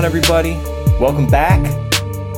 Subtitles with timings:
[0.00, 0.54] On, everybody?
[0.98, 1.62] Welcome back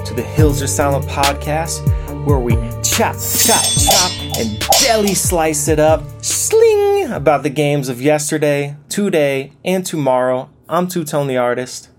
[0.05, 1.87] to the Hills Are Silent podcast,
[2.27, 8.03] where we chop, chop, chop, and deli slice it up, sling about the games of
[8.03, 10.51] yesterday, today, and tomorrow.
[10.69, 11.91] I'm Two Tone the Artist.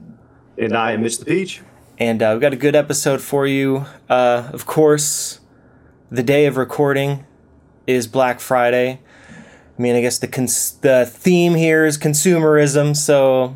[0.58, 1.62] And I am Mitch the Peach.
[1.98, 3.86] And uh, we've got a good episode for you.
[4.10, 5.40] Uh, of course,
[6.12, 7.26] the day of recording
[7.88, 9.00] is Black Friday.
[9.30, 12.98] I mean, I guess the cons- the theme here is consumerism.
[12.98, 13.56] So,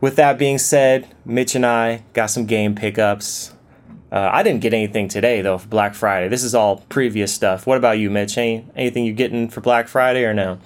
[0.00, 3.52] with that being said, Mitch and I got some game pickups.
[4.12, 6.28] Uh, I didn't get anything today though for Black Friday.
[6.28, 7.66] This is all previous stuff.
[7.66, 8.36] What about you, Mitch?
[8.36, 10.58] Any, anything you getting for Black Friday or no?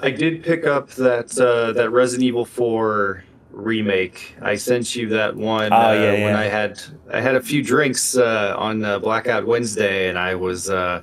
[0.00, 4.34] I did pick up that uh, that Resident Evil 4 remake.
[4.42, 6.34] I sent you that one Oh, uh, yeah, when.
[6.34, 10.68] I had I had a few drinks uh, on uh, Blackout Wednesday, and I was
[10.68, 11.02] uh,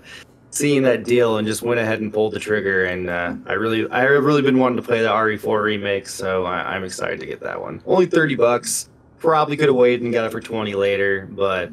[0.51, 2.85] seeing that deal and just went ahead and pulled the trigger.
[2.85, 6.45] And uh, I really I have really been wanting to play the RE4 remake, so
[6.45, 7.81] I, I'm excited to get that one.
[7.85, 8.89] Only thirty bucks.
[9.17, 11.71] Probably could have waited and got it for twenty later, but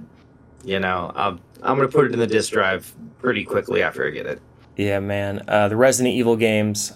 [0.64, 4.10] you know I'm I'm gonna put it in the disk drive pretty quickly after I
[4.10, 4.40] get it.
[4.76, 5.42] Yeah, man.
[5.48, 6.92] Uh, the Resident Evil games.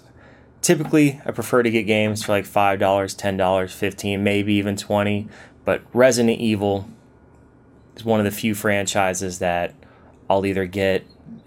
[0.61, 4.77] Typically, I prefer to get games for like five dollars, ten dollars, fifteen, maybe even
[4.77, 5.29] twenty.
[5.65, 6.89] But Resident Evil
[7.97, 9.75] is one of the few franchises that
[10.29, 11.05] I'll either get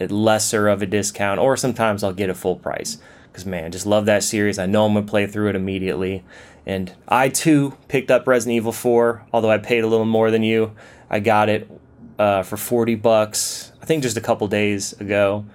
[0.08, 2.98] lesser of a discount or sometimes I'll get a full price.
[3.32, 4.60] Because man, just love that series.
[4.60, 6.24] I know I'm gonna play through it immediately.
[6.66, 10.44] And I too picked up Resident Evil 4, although I paid a little more than
[10.44, 10.74] you.
[11.10, 11.70] I got it
[12.18, 15.46] uh, for 40 bucks, I think just a couple days ago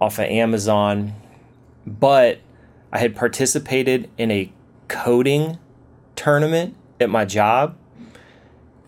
[0.00, 1.12] off of Amazon,
[1.86, 2.38] but
[2.92, 4.50] I had participated in a
[4.88, 5.58] coding
[6.16, 7.76] tournament at my job,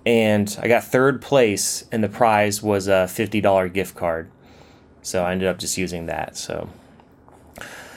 [0.07, 4.31] and I got third place, and the prize was a fifty dollar gift card.
[5.03, 6.37] So I ended up just using that.
[6.37, 6.69] So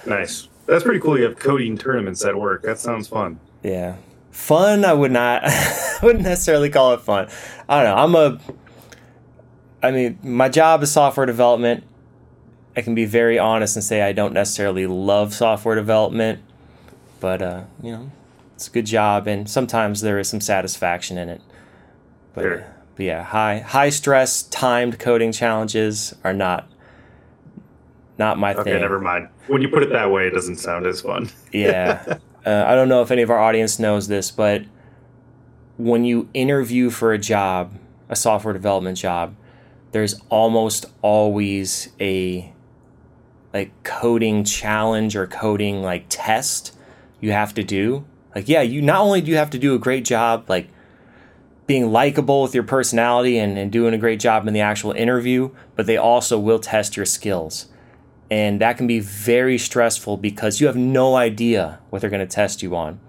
[0.06, 0.48] Nice.
[0.66, 1.18] That's pretty cool.
[1.18, 2.64] You have coding tournaments at work.
[2.64, 3.40] That sounds fun.
[3.64, 3.98] yeah,
[4.32, 4.84] fun.
[4.84, 7.28] I would not, I wouldn't necessarily call it fun.
[7.70, 8.04] I don't know.
[8.04, 8.40] I'm a.
[9.84, 11.84] I mean, my job is software development.
[12.76, 16.40] I can be very honest and say I don't necessarily love software development,
[17.20, 18.12] but uh, you know,
[18.56, 21.42] it's a good job, and sometimes there is some satisfaction in it.
[22.34, 22.66] But, Sure.
[22.96, 26.68] but yeah, high high stress timed coding challenges are not
[28.18, 28.74] not my Okay, thing.
[28.74, 29.30] Okay, never mind.
[29.48, 31.30] When you put it that way, it doesn't sound as fun.
[31.52, 32.18] Yeah.
[32.46, 34.64] uh, I don't know if any of our audience knows this, but
[35.78, 37.74] when you interview for a job,
[38.10, 39.36] a software development job,
[39.92, 42.52] there's almost always a
[43.54, 46.76] like coding challenge or coding like test
[47.22, 48.06] you have to do.
[48.36, 50.68] Like yeah, you not only do you have to do a great job like
[51.68, 55.50] being likable with your personality and, and doing a great job in the actual interview,
[55.76, 57.68] but they also will test your skills
[58.30, 62.34] and that can be very stressful because you have no idea what they're going to
[62.34, 63.00] test you on.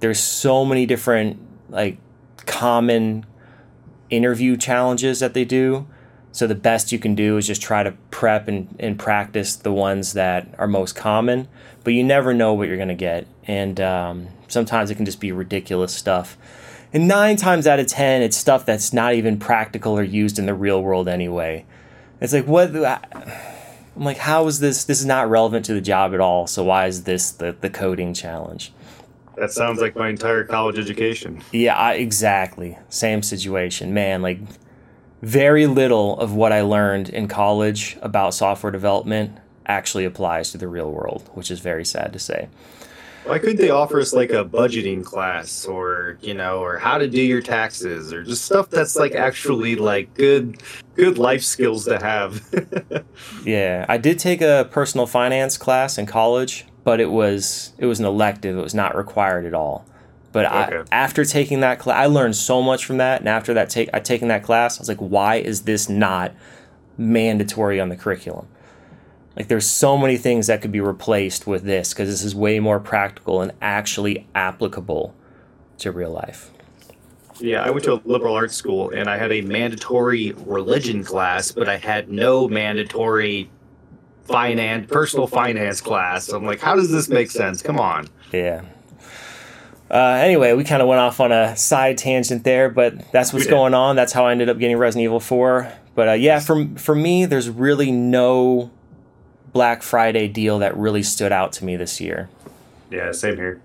[0.00, 1.38] There's so many different
[1.68, 1.98] like
[2.38, 3.24] common
[4.10, 5.86] interview challenges that they do.
[6.32, 9.72] So the best you can do is just try to prep and, and practice the
[9.72, 11.48] ones that are most common
[11.86, 13.28] but you never know what you're going to get.
[13.46, 16.36] And um, sometimes it can just be ridiculous stuff.
[16.92, 20.46] And nine times out of ten it's stuff that's not even practical or used in
[20.46, 21.64] the real world anyway.
[22.20, 22.72] It's like what
[23.96, 24.84] I'm like, how is this?
[24.84, 26.46] This is not relevant to the job at all.
[26.46, 28.72] So why is this the, the coding challenge?
[29.36, 31.42] That sounds like my entire college education.
[31.52, 32.78] Yeah, I, exactly.
[32.88, 34.22] Same situation, man.
[34.22, 34.38] Like,
[35.22, 40.68] very little of what I learned in college about software development actually applies to the
[40.68, 42.48] real world, which is very sad to say.
[43.26, 47.08] Why couldn't they offer us like a budgeting class or, you know, or how to
[47.08, 50.62] do your taxes or just stuff that's like actually like good
[50.94, 52.42] good life skills to have?
[53.44, 58.00] Yeah, I did take a personal finance class in college, but it was it was
[58.00, 58.58] an elective.
[58.58, 59.86] It was not required at all.
[60.32, 63.20] But I, after taking that class, I learned so much from that.
[63.20, 66.32] And after that, take I taken that class, I was like, why is this not
[66.98, 68.46] mandatory on the curriculum?
[69.36, 72.58] Like, there's so many things that could be replaced with this because this is way
[72.58, 75.14] more practical and actually applicable
[75.78, 76.50] to real life.
[77.38, 81.52] yeah, I went to a liberal arts school and I had a mandatory religion class,
[81.52, 83.50] but I had no mandatory
[84.24, 86.30] finance personal finance class.
[86.30, 87.62] I'm like, how does this make sense?
[87.62, 88.08] Come on.
[88.32, 88.62] Yeah.
[89.88, 93.46] Uh, anyway, we kind of went off on a side tangent there, but that's what's
[93.46, 93.94] going on.
[93.94, 95.72] That's how I ended up getting Resident Evil 4.
[95.94, 98.70] But uh, yeah, for, for me, there's really no
[99.52, 102.28] Black Friday deal that really stood out to me this year.
[102.90, 103.60] Yeah, same here.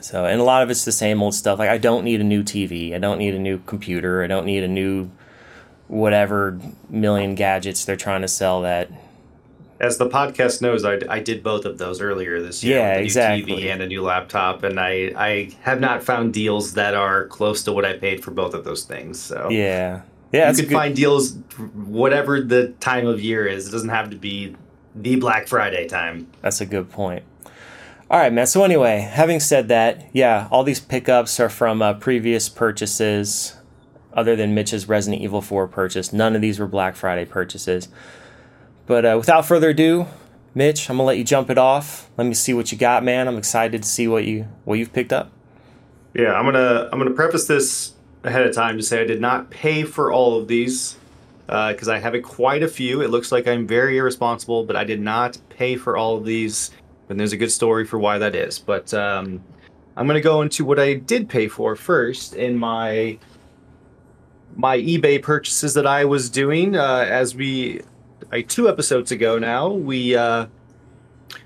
[0.00, 1.58] So, and a lot of it's the same old stuff.
[1.58, 2.94] Like, I don't need a new TV.
[2.94, 4.22] I don't need a new computer.
[4.22, 5.10] I don't need a new
[5.88, 6.58] whatever
[6.88, 8.90] million gadgets they're trying to sell that
[9.80, 12.78] As the podcast knows, I, I did both of those earlier this year.
[12.78, 13.54] Yeah, with a new exactly.
[13.56, 17.62] TV and a new laptop, and I I have not found deals that are close
[17.64, 19.20] to what I paid for both of those things.
[19.20, 20.02] So Yeah.
[20.32, 21.34] Yeah, you can good, find deals
[21.74, 23.68] whatever the time of year is.
[23.68, 24.56] It doesn't have to be
[24.94, 26.30] the Black Friday time.
[26.42, 27.24] That's a good point.
[28.10, 28.46] All right, man.
[28.46, 33.56] So anyway, having said that, yeah, all these pickups are from uh, previous purchases,
[34.12, 36.12] other than Mitch's Resident Evil 4 purchase.
[36.12, 37.88] None of these were Black Friday purchases.
[38.86, 40.06] But uh, without further ado,
[40.54, 42.08] Mitch, I'm gonna let you jump it off.
[42.16, 43.26] Let me see what you got, man.
[43.26, 45.32] I'm excited to see what you what you've picked up.
[46.14, 49.50] Yeah, I'm gonna I'm gonna preface this ahead of time to say I did not
[49.50, 50.96] pay for all of these
[51.46, 53.02] because I have quite a few.
[53.02, 56.70] It looks like I'm very irresponsible, but I did not pay for all of these.
[57.08, 58.58] And there's a good story for why that is.
[58.58, 59.42] But um,
[59.96, 63.18] I'm gonna go into what I did pay for first in my
[64.56, 66.76] my eBay purchases that I was doing.
[66.76, 67.82] Uh, as we
[68.32, 70.46] like two episodes ago now, we uh,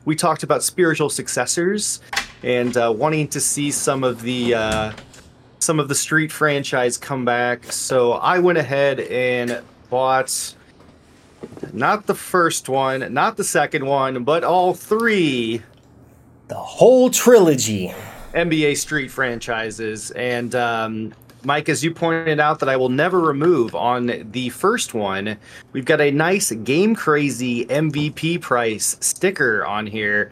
[0.04, 2.00] we talked about spiritual successors
[2.42, 4.92] and uh, wanting to see some of the uh,
[5.58, 7.72] some of the Street franchise come back.
[7.72, 10.54] So I went ahead and bought
[11.72, 15.62] not the first one, not the second one, but all three
[16.48, 17.92] The whole trilogy.
[18.34, 20.10] NBA Street franchises.
[20.12, 21.14] And um,
[21.44, 25.36] Mike, as you pointed out, that I will never remove on the first one,
[25.72, 30.30] we've got a nice Game Crazy MVP price sticker on here.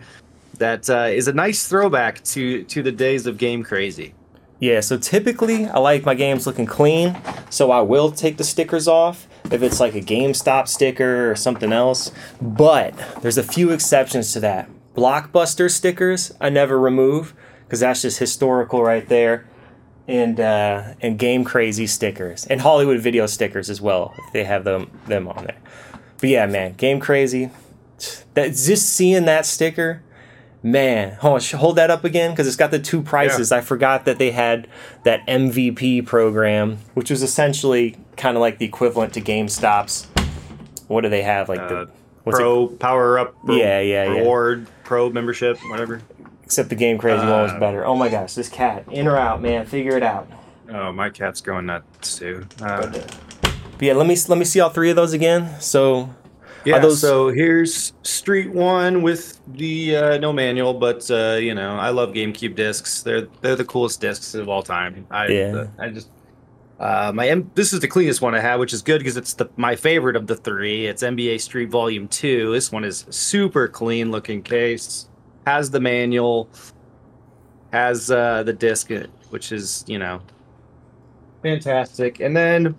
[0.59, 4.15] That uh, is a nice throwback to to the days of Game Crazy.
[4.59, 7.15] Yeah, so typically I like my games looking clean,
[7.51, 11.73] so I will take the stickers off if it's like a GameStop sticker or something
[11.73, 12.11] else.
[12.41, 14.69] But there's a few exceptions to that.
[14.95, 17.35] Blockbuster stickers I never remove
[17.65, 19.47] because that's just historical right there,
[20.09, 24.65] and uh, and Game Crazy stickers and Hollywood Video stickers as well if they have
[24.65, 25.59] them them on there.
[26.19, 27.51] But yeah, man, Game Crazy.
[28.35, 30.03] That just seeing that sticker
[30.67, 33.53] Man, hold, hold that up again because it's got the two prices.
[33.53, 34.67] I forgot that they had
[35.05, 40.07] that MVP program, which was essentially kind of like the equivalent to GameStop's.
[40.89, 41.49] What do they have?
[41.49, 41.89] Like Uh, the
[42.25, 44.11] what's it, Pro Power Up, re- Yeah, yeah, yeah.
[44.19, 46.03] Reward Pro membership, whatever.
[46.43, 47.87] except the Game Crazy one was uh, better.
[47.87, 50.29] Oh my gosh, this cat, in or out, man, figure it out.
[50.69, 52.45] Oh, my cat's going nuts too.
[52.61, 55.61] Uh, But yeah, let me let me see all three of those again.
[55.61, 56.11] So
[56.67, 61.77] Yeah, those- so here's Street One with the uh, no manual, but uh, you know
[61.77, 63.03] I love GameCube discs.
[63.03, 65.07] They're they're the coolest discs of all time.
[65.11, 65.67] I Yeah.
[65.79, 66.11] I just
[66.81, 69.35] uh, my M- this is the cleanest one I have, which is good because it's
[69.35, 70.87] the my favorite of the three.
[70.87, 72.53] It's NBA Street Volume Two.
[72.53, 75.09] This one is super clean looking case.
[75.47, 76.49] Has the manual.
[77.73, 78.91] Has uh, the disc,
[79.31, 80.21] which is you know
[81.43, 82.75] fantastic, and then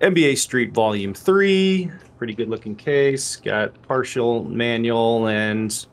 [0.00, 1.90] NBA Street Volume 3,
[2.20, 3.36] pretty good looking case.
[3.36, 5.86] Got partial manual and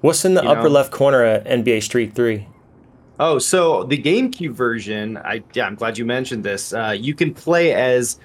[0.00, 0.68] what's in the upper know.
[0.68, 2.46] left corner of NBA Street Three?
[3.18, 6.72] oh, so the GameCube version, I yeah, I'm glad you mentioned this.
[6.72, 8.20] Uh, you can play as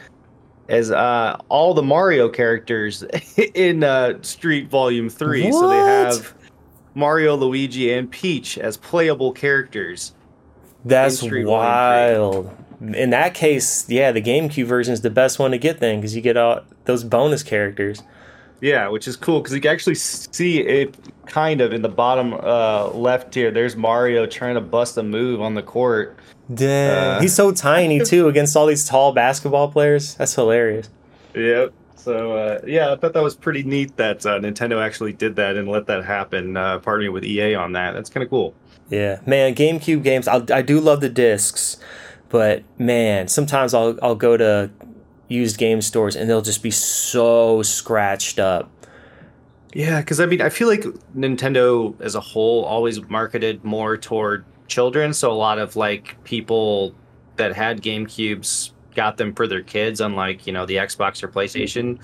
[0.70, 3.04] as uh, all the Mario characters
[3.56, 5.52] in uh, Street Volume 3.
[5.52, 6.36] So they have
[6.94, 10.14] Mario, Luigi, and Peach as playable characters.
[10.86, 12.56] That's wild.
[12.82, 16.16] In that case, yeah, the GameCube version is the best one to get then because
[16.16, 18.02] you get all those bonus characters.
[18.60, 20.96] Yeah, which is cool because you can actually see it
[21.26, 23.52] kind of in the bottom uh, left here.
[23.52, 26.18] There's Mario trying to bust a move on the court.
[26.54, 26.98] Dang.
[26.98, 30.16] Uh, He's so tiny too against all these tall basketball players.
[30.16, 30.90] That's hilarious.
[31.36, 31.74] Yep.
[31.96, 35.56] So uh, yeah, I thought that was pretty neat that uh, Nintendo actually did that
[35.56, 37.94] and let that happen, uh, partnering with EA on that.
[37.94, 38.56] That's kind of cool.
[38.90, 40.28] Yeah, man, GameCube games.
[40.28, 41.78] I I do love the discs,
[42.32, 44.72] but man, sometimes I'll I'll go to
[45.28, 48.70] used game stores and they'll just be so scratched up.
[49.74, 50.84] Yeah, because I mean, I feel like
[51.16, 55.14] Nintendo as a whole always marketed more toward children.
[55.14, 56.96] So a lot of like people
[57.36, 62.02] that had GameCubes got them for their kids, unlike you know the Xbox or PlayStation.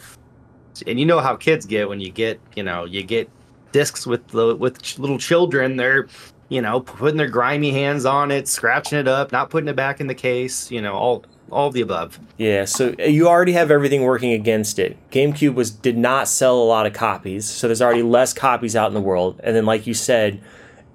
[0.85, 3.29] And you know how kids get when you get you know you get
[3.71, 5.77] discs with the with little children.
[5.77, 6.07] They're
[6.49, 9.99] you know putting their grimy hands on it, scratching it up, not putting it back
[9.99, 10.71] in the case.
[10.71, 12.19] You know all all of the above.
[12.37, 14.97] Yeah, so uh, you already have everything working against it.
[15.11, 18.87] GameCube was did not sell a lot of copies, so there's already less copies out
[18.89, 19.39] in the world.
[19.43, 20.41] And then, like you said,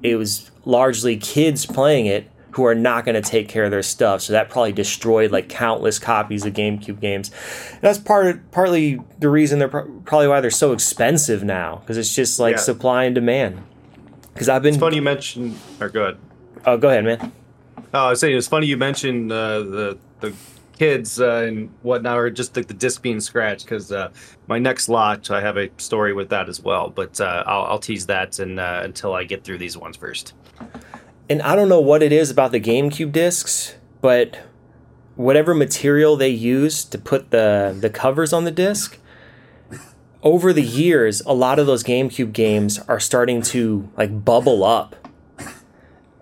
[0.03, 3.83] it was largely kids playing it who are not going to take care of their
[3.83, 4.21] stuff.
[4.21, 7.31] So that probably destroyed like countless copies of GameCube games.
[7.71, 11.97] And that's part partly the reason they're pro- probably why they're so expensive now because
[11.97, 12.61] it's just like Yeah.
[12.61, 13.63] supply and demand.
[14.33, 15.59] Because I've been It's funny you mentioned.
[15.81, 16.19] Or good.
[16.65, 17.33] Oh, go ahead, man.
[17.95, 20.33] Oh, I was saying it's funny you mentioned uh, the the
[20.79, 23.65] kids uh, and whatnot, or just like the disc being scratched.
[23.65, 24.11] Because uh,
[24.47, 26.91] my next lot, I have a story with that as well.
[26.91, 30.33] But uh, I'll, I'll tease that and uh, until I get through these ones first.
[31.29, 34.39] And I don't know what it is about the GameCube discs, but
[35.15, 38.99] whatever material they use to put the the covers on the disc,
[40.23, 44.97] over the years, a lot of those GameCube games are starting to like bubble up.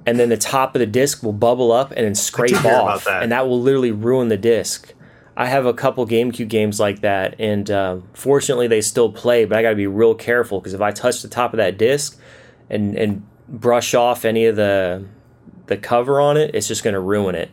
[0.06, 3.30] And then the top of the disc will bubble up and then scrape off, and
[3.32, 4.94] that will literally ruin the disc.
[5.36, 9.44] I have a couple GameCube games like that, and uh, fortunately they still play.
[9.44, 11.76] But I got to be real careful because if I touch the top of that
[11.76, 12.18] disc
[12.70, 15.04] and and brush off any of the
[15.66, 17.50] the cover on it, it's just going to ruin it.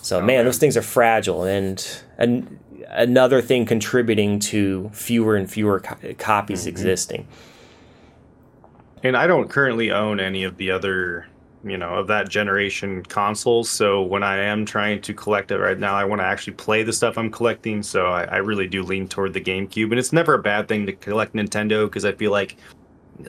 [0.00, 2.58] So man, those things are fragile, and and
[2.92, 6.68] another thing contributing to fewer and fewer co- copies mm-hmm.
[6.68, 7.26] existing.
[9.02, 11.26] And I don't currently own any of the other,
[11.64, 13.68] you know, of that generation consoles.
[13.68, 16.82] So when I am trying to collect it right now, I want to actually play
[16.84, 17.82] the stuff I'm collecting.
[17.82, 19.90] So I, I really do lean toward the GameCube.
[19.90, 22.56] And it's never a bad thing to collect Nintendo because I feel like,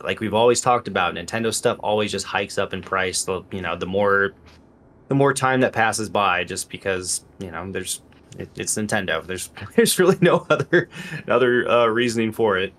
[0.04, 3.24] like we've always talked about, Nintendo stuff always just hikes up in price.
[3.24, 4.34] The you know the more,
[5.08, 8.02] the more time that passes by, just because you know there's
[8.38, 9.26] it, it's Nintendo.
[9.26, 10.90] There's there's really no other
[11.28, 12.74] other uh, reasoning for it.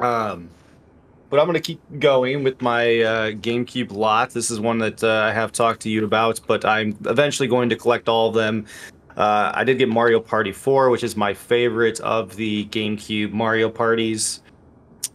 [0.00, 0.50] Um,
[1.30, 4.30] but I'm gonna keep going with my uh, GameCube lot.
[4.30, 7.68] This is one that uh, I have talked to you about, but I'm eventually going
[7.70, 8.66] to collect all of them.
[9.16, 13.70] Uh, I did get Mario Party 4, which is my favorite of the GameCube Mario
[13.70, 14.42] parties.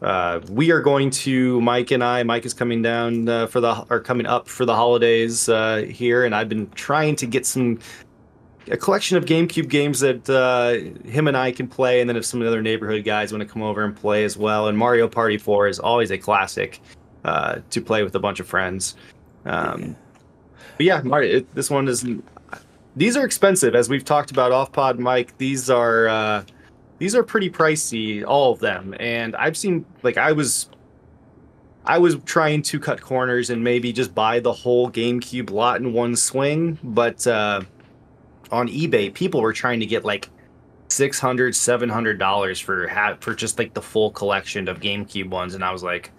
[0.01, 2.23] Uh, we are going to Mike and I.
[2.23, 6.25] Mike is coming down uh, for the or coming up for the holidays uh, here,
[6.25, 7.77] and I've been trying to get some
[8.69, 12.25] a collection of GameCube games that uh, him and I can play, and then if
[12.25, 14.67] some of the other neighborhood guys want to come over and play as well.
[14.67, 16.79] And Mario Party 4 is always a classic
[17.23, 18.95] uh, to play with a bunch of friends.
[19.45, 19.95] Um,
[20.77, 22.05] but yeah, Mario, it, this one is.
[22.95, 25.37] These are expensive, as we've talked about off pod, Mike.
[25.37, 26.43] These are uh,
[26.99, 28.93] these are pretty pricey, all of them.
[28.99, 30.69] And I've seen like I was
[31.85, 35.93] I was trying to cut corners and maybe just buy the whole GameCube lot in
[35.93, 37.61] one swing, but uh,
[38.51, 40.29] on eBay, people were trying to get like
[40.89, 45.63] 600 700 dollars for ha- for just like the full collection of GameCube ones, and
[45.63, 46.11] I was like,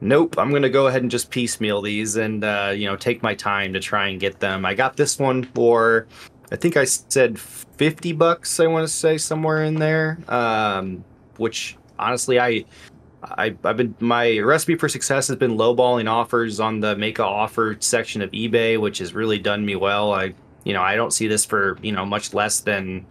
[0.00, 3.34] nope, I'm gonna go ahead and just piecemeal these and uh, you know take my
[3.34, 4.64] time to try and get them.
[4.64, 6.06] I got this one for,
[6.50, 8.58] I think I said 50 bucks.
[8.60, 11.04] I want to say somewhere in there, um,
[11.36, 12.64] which honestly I.
[13.20, 17.24] I, I've been my recipe for success has been lowballing offers on the make a
[17.24, 20.12] offer section of eBay, which has really done me well.
[20.12, 20.34] I
[20.64, 23.06] you know I don't see this for you know much less than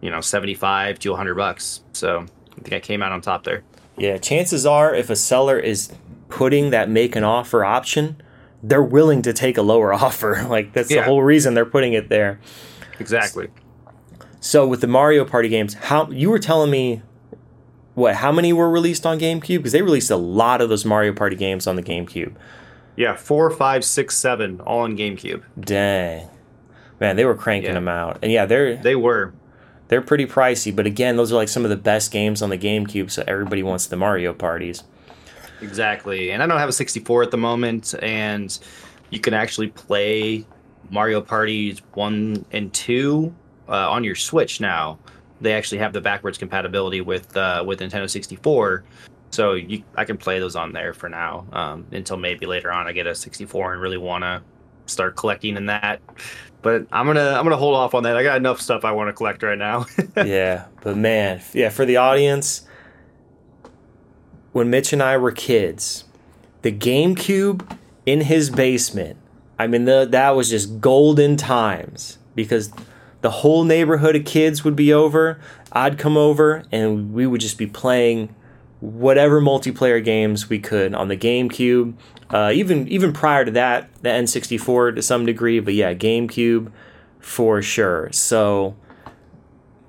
[0.00, 1.82] you know 75 to 100 bucks.
[1.92, 3.62] So I think I came out on top there.
[3.96, 5.92] Yeah, chances are if a seller is
[6.28, 8.20] putting that make an offer option,
[8.62, 10.44] they're willing to take a lower offer.
[10.48, 12.40] Like that's the whole reason they're putting it there.
[12.98, 13.48] Exactly.
[14.40, 17.02] So with the Mario Party games, how you were telling me
[17.94, 19.58] what how many were released on GameCube?
[19.58, 22.34] Because they released a lot of those Mario Party games on the GameCube.
[22.96, 25.42] Yeah, four, five, six, seven, all on GameCube.
[25.58, 26.28] Dang.
[27.00, 27.74] Man, they were cranking Yeah.
[27.74, 28.18] them out.
[28.22, 29.32] And yeah, they're They were.
[29.88, 32.58] they're pretty pricey, but again, those are like some of the best games on the
[32.58, 34.82] GameCube, so everybody wants the Mario parties.
[35.60, 36.30] Exactly.
[36.30, 38.56] And I don't have a 64 at the moment, and
[39.10, 40.44] you can actually play
[40.90, 43.34] Mario Parties 1 and 2
[43.68, 44.98] uh, on your Switch now.
[45.40, 48.84] They actually have the backwards compatibility with uh, with Nintendo 64.
[49.30, 52.86] So you, I can play those on there for now um, until maybe later on
[52.86, 54.42] I get a 64 and really want to
[54.88, 56.00] start collecting in that.
[56.62, 58.16] But I'm gonna I'm gonna hold off on that.
[58.16, 59.86] I got enough stuff I want to collect right now.
[60.16, 62.66] yeah, but man, yeah, for the audience,
[64.52, 66.04] when Mitch and I were kids,
[66.62, 67.76] the GameCube
[68.06, 69.18] in his basement,
[69.58, 72.72] I mean, the, that was just golden times because
[73.20, 75.40] the whole neighborhood of kids would be over.
[75.72, 78.34] I'd come over and we would just be playing
[78.80, 81.94] whatever multiplayer games we could on the GameCube.
[82.30, 86.70] Uh, even even prior to that, the N64 to some degree, but yeah, GameCube
[87.18, 88.10] for sure.
[88.12, 88.76] So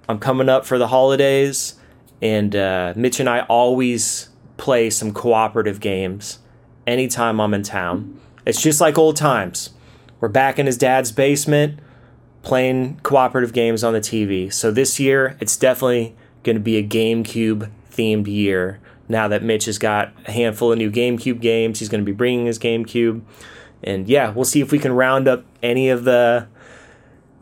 [0.07, 1.75] I'm coming up for the holidays,
[2.21, 6.39] and uh, Mitch and I always play some cooperative games
[6.87, 8.19] anytime I'm in town.
[8.45, 9.71] It's just like old times.
[10.19, 11.79] We're back in his dad's basement
[12.41, 14.51] playing cooperative games on the TV.
[14.51, 17.69] So this year, it's definitely going to be a GameCube
[17.99, 18.79] themed year.
[19.07, 22.15] Now that Mitch has got a handful of new GameCube games, he's going to be
[22.15, 23.21] bringing his GameCube.
[23.83, 26.47] And yeah, we'll see if we can round up any of the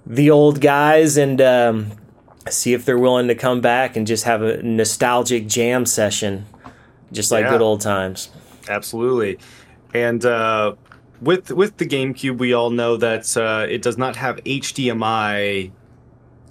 [0.06, 1.92] the old guys and um,
[2.50, 6.46] see if they're willing to come back and just have a nostalgic jam session,
[7.12, 7.52] just like Yeah.
[7.52, 8.30] good old times.
[8.70, 9.38] Absolutely.
[9.94, 10.76] And uh,
[11.22, 15.72] with with the GameCube, we all know that uh, it does not have HDMI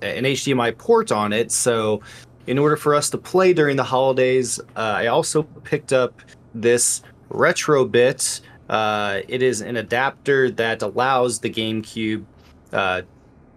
[0.02, 1.50] an HDMI port on it.
[1.50, 2.02] So,
[2.46, 6.22] in order for us to play during the holidays, uh, I also picked up
[6.54, 8.40] this Retrobit.
[8.68, 12.24] Uh, it is an adapter that allows the GameCube,
[12.72, 13.02] uh,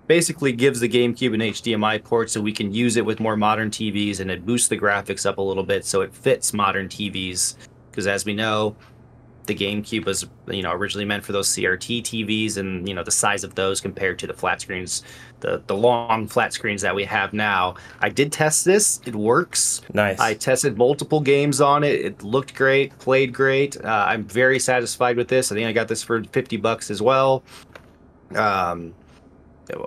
[0.07, 3.69] basically gives the GameCube an HDMI port so we can use it with more modern
[3.69, 7.55] TVs and it boosts the graphics up a little bit so it fits modern TVs.
[7.91, 8.75] Because as we know,
[9.49, 13.11] the GameCube was you know originally meant for those CRT TVs, and you know the
[13.11, 15.03] size of those compared to the flat screens,
[15.41, 17.75] the the long flat screens that we have now.
[17.99, 19.81] I did test this; it works.
[19.93, 20.19] Nice.
[20.19, 21.99] I tested multiple games on it.
[21.99, 23.75] It looked great, played great.
[23.83, 25.51] Uh, I'm very satisfied with this.
[25.51, 27.43] I think I got this for fifty bucks as well.
[28.35, 28.93] Um,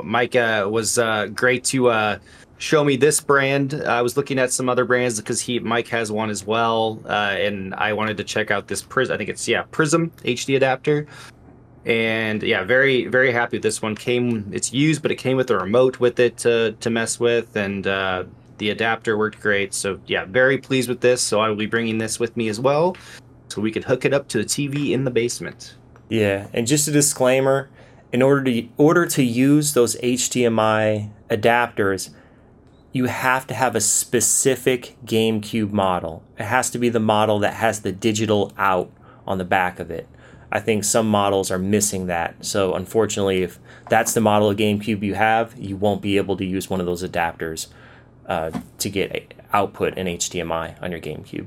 [0.03, 2.19] Mike uh, was uh, great to uh,
[2.63, 3.75] show me this brand.
[3.75, 7.35] I was looking at some other brands because he Mike has one as well, uh,
[7.37, 9.13] and I wanted to check out this Prism.
[9.13, 11.07] I think it's yeah Prism HD adapter,
[11.85, 13.97] and yeah, very very happy with this one.
[13.97, 17.57] Came it's used, but it came with a remote with it to to mess with,
[17.57, 18.25] and uh,
[18.59, 19.75] the adapter worked great.
[19.75, 21.21] So yeah, very pleased with this.
[21.21, 22.97] So I will be bringing this with me as well,
[23.49, 25.75] so we could hook it up to the TV in the basement.
[26.09, 27.71] Yeah, and just a disclaimer:
[28.13, 32.11] in order to order to use those HDMI adapters
[32.93, 36.23] you have to have a specific GameCube model.
[36.39, 38.91] It has to be the model that has the digital out
[39.27, 40.07] on the back of it.
[40.51, 42.45] I think some models are missing that.
[42.45, 43.59] So, unfortunately, if
[43.89, 46.85] that's the model of GameCube you have, you won't be able to use one of
[46.85, 47.69] those adapters
[48.27, 51.47] uh, to get output in HDMI on your GameCube.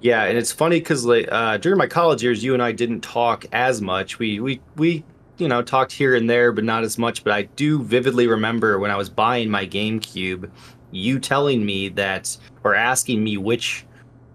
[0.00, 3.00] Yeah, and it's funny because like, uh, during my college years, you and I didn't
[3.00, 4.18] talk as much.
[4.18, 5.04] We we we
[5.38, 7.24] you know talked here and there, but not as much.
[7.24, 10.50] But I do vividly remember when I was buying my GameCube,
[10.90, 13.84] you telling me that or asking me which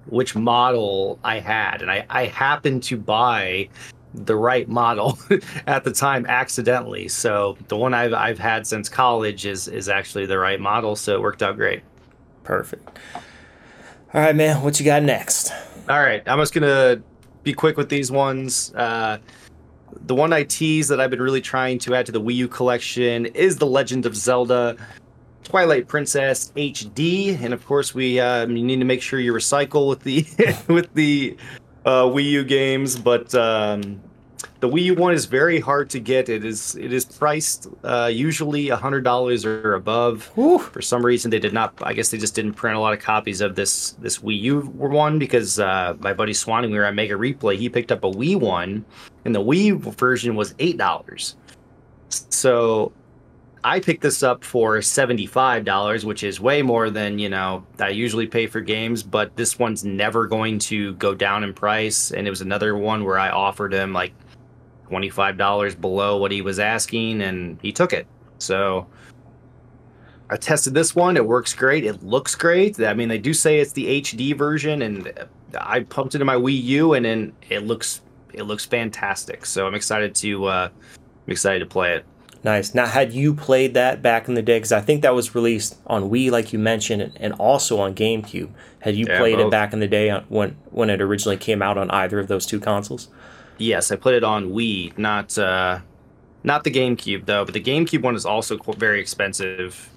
[0.07, 3.69] which model I had, and I I happened to buy
[4.13, 5.17] the right model
[5.67, 7.07] at the time accidentally.
[7.07, 10.95] So the one I've I've had since college is is actually the right model.
[10.95, 11.83] So it worked out great.
[12.43, 12.99] Perfect.
[14.13, 14.61] All right, man.
[14.61, 15.51] What you got next?
[15.89, 17.01] All right, I'm just gonna
[17.43, 18.73] be quick with these ones.
[18.73, 19.17] Uh,
[20.01, 22.47] the one I tease that I've been really trying to add to the Wii U
[22.47, 24.75] collection is The Legend of Zelda
[25.43, 29.89] Twilight Princess HD, and of course we uh, you need to make sure you recycle
[29.89, 30.25] with the
[30.67, 31.37] with the
[31.85, 32.97] uh, Wii U games.
[32.97, 34.01] But um,
[34.61, 36.29] the Wii U one is very hard to get.
[36.29, 40.31] It is it is priced uh, usually a hundred dollars or above.
[40.35, 40.59] Whew.
[40.59, 41.73] For some reason, they did not.
[41.81, 44.61] I guess they just didn't print a lot of copies of this this Wii U
[44.61, 48.03] one because uh, my buddy Swan, and we were at Mega Replay, he picked up
[48.05, 48.85] a Wii one,
[49.25, 51.35] and the Wii version was eight dollars.
[52.09, 52.91] So
[53.63, 58.27] I picked this up for $75, which is way more than, you know, I usually
[58.27, 62.11] pay for games, but this one's never going to go down in price.
[62.11, 64.13] And it was another one where I offered him like
[64.89, 68.05] $25 below what he was asking, and he took it.
[68.37, 68.85] So
[70.29, 71.15] I tested this one.
[71.15, 71.85] It works great.
[71.85, 72.79] It looks great.
[72.81, 76.35] I mean, they do say it's the HD version, and I pumped it in my
[76.35, 78.01] Wii U, and then it looks
[78.33, 79.45] it looks fantastic.
[79.45, 80.69] So I'm excited to uh,
[81.27, 82.05] I'm excited to play it.
[82.43, 82.73] Nice.
[82.73, 84.57] Now, had you played that back in the day?
[84.57, 88.49] Because I think that was released on Wii, like you mentioned, and also on GameCube.
[88.81, 91.77] Had you Yeah, played it back in the day when when it originally came out
[91.77, 93.07] on either of those two consoles?
[93.57, 95.79] Yes, I put it on Wii, not uh,
[96.43, 97.45] not the GameCube though.
[97.45, 99.89] But the GameCube one is also very expensive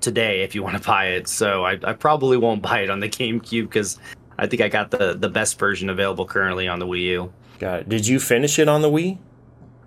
[0.00, 1.26] today if you want to buy it.
[1.26, 3.98] So I, I probably won't buy it on the GameCube because
[4.38, 7.32] I think I got the the best version available currently on the Wii U.
[7.58, 7.88] Got it.
[7.88, 9.18] Did you finish it on the Wii?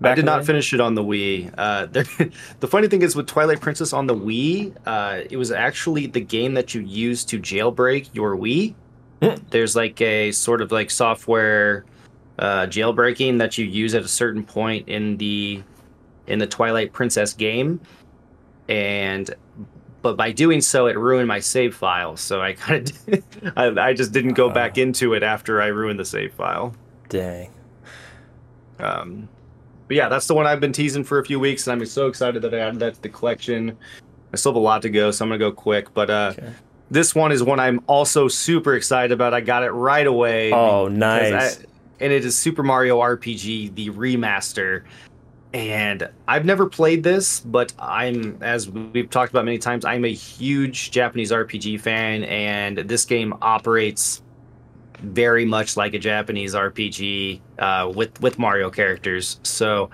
[0.02, 1.52] I did not finish it on the Wii.
[1.58, 1.86] Uh,
[2.60, 6.20] the funny thing is with Twilight Princess on the Wii, uh, it was actually the
[6.20, 8.74] game that you use to jailbreak your Wii.
[9.22, 9.34] Hmm.
[9.50, 11.84] There's like a sort of like software
[12.38, 15.62] uh, jailbreaking that you use at a certain point in the
[16.26, 17.80] in the Twilight Princess game,
[18.68, 19.34] and
[20.02, 22.16] but by doing so, it ruined my save file.
[22.16, 23.24] So I kind of
[23.56, 24.82] I, I just didn't go back Oh.
[24.82, 26.74] into it after I ruined the save file.
[27.08, 27.50] Dang.
[28.78, 29.28] Um,
[29.88, 32.06] but yeah, that's the one I've been teasing for a few weeks, and I'm so
[32.06, 33.76] excited that I added that to the collection.
[34.32, 35.92] I still have a lot to go, so I'm gonna go quick.
[35.92, 36.52] But uh, Okay.
[36.90, 39.34] this one is one I'm also super excited about.
[39.34, 40.52] I got it right away.
[40.52, 41.58] Oh, nice.
[41.60, 41.64] I-
[42.02, 44.84] and it is Super Mario RPG, the remaster.
[45.52, 50.12] And I've never played this, but I'm, as we've talked about many times, I'm a
[50.12, 54.22] huge Japanese RPG fan, and this game operates
[55.02, 59.40] very much like a Japanese RPG uh, with with Mario characters.
[59.42, 59.90] So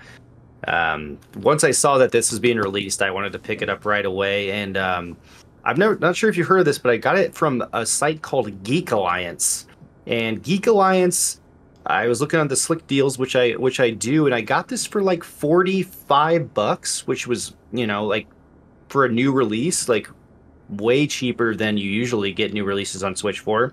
[0.66, 3.84] um, once I saw that this was being released, I wanted to pick it up
[3.84, 4.50] right away.
[4.50, 5.16] And um,
[5.64, 7.86] I've never not sure if you heard of this, but I got it from a
[7.86, 9.66] site called Geek Alliance.
[10.06, 11.40] And Geek Alliance,
[11.86, 14.68] I was looking on the slick deals, which I which I do, and I got
[14.68, 18.26] this for like forty five bucks, which was you know like
[18.88, 20.08] for a new release, like
[20.68, 23.72] way cheaper than you usually get new releases on Switch for.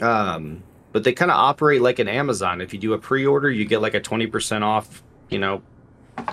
[0.00, 2.60] Um, but they kind of operate like an Amazon.
[2.60, 5.02] If you do a pre-order, you get like a twenty percent off.
[5.28, 5.62] You know,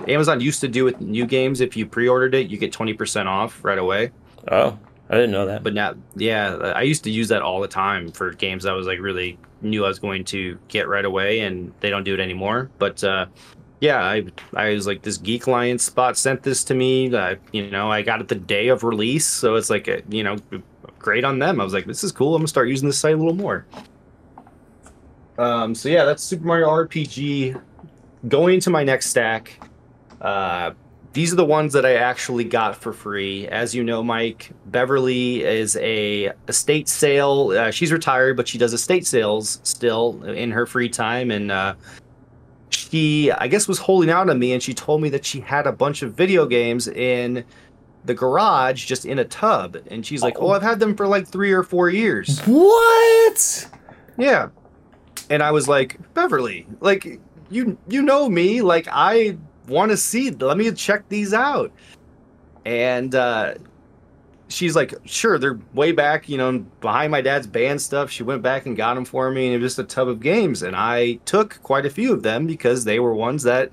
[0.08, 1.60] Amazon used to do with new games.
[1.60, 4.12] If you pre-ordered it, you get twenty percent off right away.
[4.50, 4.78] Oh,
[5.10, 5.64] I didn't know that.
[5.64, 8.88] But now, yeah, I used to use that all the time for games I was
[8.88, 12.20] like really knew I was going to get right away, and they don't do it
[12.20, 12.70] anymore.
[12.78, 13.28] But uh,
[13.80, 17.14] yeah, I I was like this Geek Alliance spot sent this to me.
[17.14, 20.24] Uh, you know, I got it the day of release, so it's like a, you
[20.24, 20.38] know,
[21.00, 21.60] great on them.
[21.60, 22.36] I was like, this is cool.
[22.36, 23.66] I'm gonna start using this site a little more.
[25.38, 27.60] Um, so yeah, that's Super Mario RPG.
[28.28, 29.60] Going to my next stack.
[30.22, 30.72] Uh,
[31.14, 33.48] these are the ones that I actually got for free.
[33.48, 37.52] As you know, Mike, Beverly is a estate sale.
[37.56, 41.30] Uh, she's retired, but she does estate sales still in her free time.
[41.30, 41.76] And uh,
[42.70, 45.68] she, I guess, was holding out on me, and she told me that she had
[45.68, 47.46] a bunch of video games in
[48.06, 49.78] the garage, just in a tub.
[49.92, 53.68] And she's like, "Oh, I've had them for like three or four years." What?
[54.18, 54.50] Yeah.
[55.30, 60.32] And I was like, Beverly, like you you know me, like I want to see.
[60.32, 61.72] Let me check these out.
[62.66, 63.56] And uh,
[64.48, 68.10] she's like, sure, they're way back, you know, behind my dad's band stuff.
[68.10, 70.20] She went back and got them for me, and it was just a tub of
[70.22, 70.62] games.
[70.64, 73.72] And I took quite a few of them because they were ones that,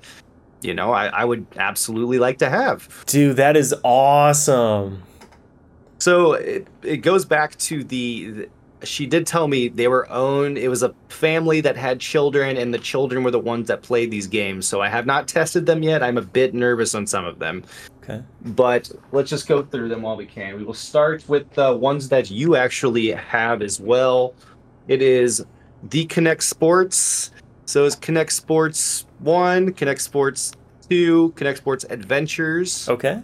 [0.61, 3.03] you know, I, I would absolutely like to have.
[3.05, 5.03] Dude, that is awesome.
[5.99, 8.49] So it, it goes back to the
[8.83, 12.73] she did tell me they were owned it was a family that had children and
[12.73, 14.67] the children were the ones that played these games.
[14.67, 16.01] So i have not tested them yet.
[16.03, 17.63] I'm a bit nervous on some of them.
[18.03, 18.23] Okay.
[18.41, 20.57] but let's just go through them while we can.
[20.57, 24.33] We will start with the ones that you actually have as well.
[24.87, 25.45] It is
[25.89, 27.31] the Kinect Sports.
[27.65, 30.53] So it's Kinect Sports 1 Kinect Sports
[30.89, 32.89] 2 Kinect Sports adventures.
[32.89, 33.21] Okay.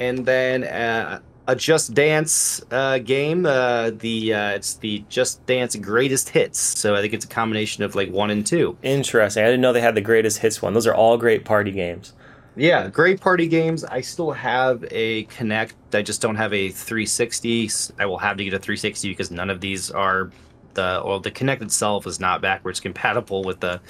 [0.00, 3.46] and then uh, a Just Dance uh, game.
[3.46, 6.60] Uh, the uh, it's the Just Dance Greatest Hits.
[6.60, 8.76] So I think it's a combination of like one and two.
[8.82, 9.42] Interesting.
[9.42, 10.74] I didn't know they had the greatest hits one.
[10.74, 12.12] Those are all great party games.
[12.54, 13.84] Yeah, great party games.
[13.84, 15.72] I still have a Kinect.
[15.94, 17.70] I just don't have a 360.
[17.98, 20.30] I will have to get a 360 because none of these are
[20.74, 21.18] the well.
[21.18, 23.80] The Kinect itself is not backwards compatible with the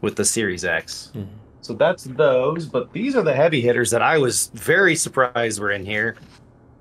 [0.00, 1.12] with the Series X.
[1.14, 1.28] Mhm.
[1.60, 2.66] So that's those.
[2.66, 6.16] But these are the heavy hitters that I was very surprised were in here.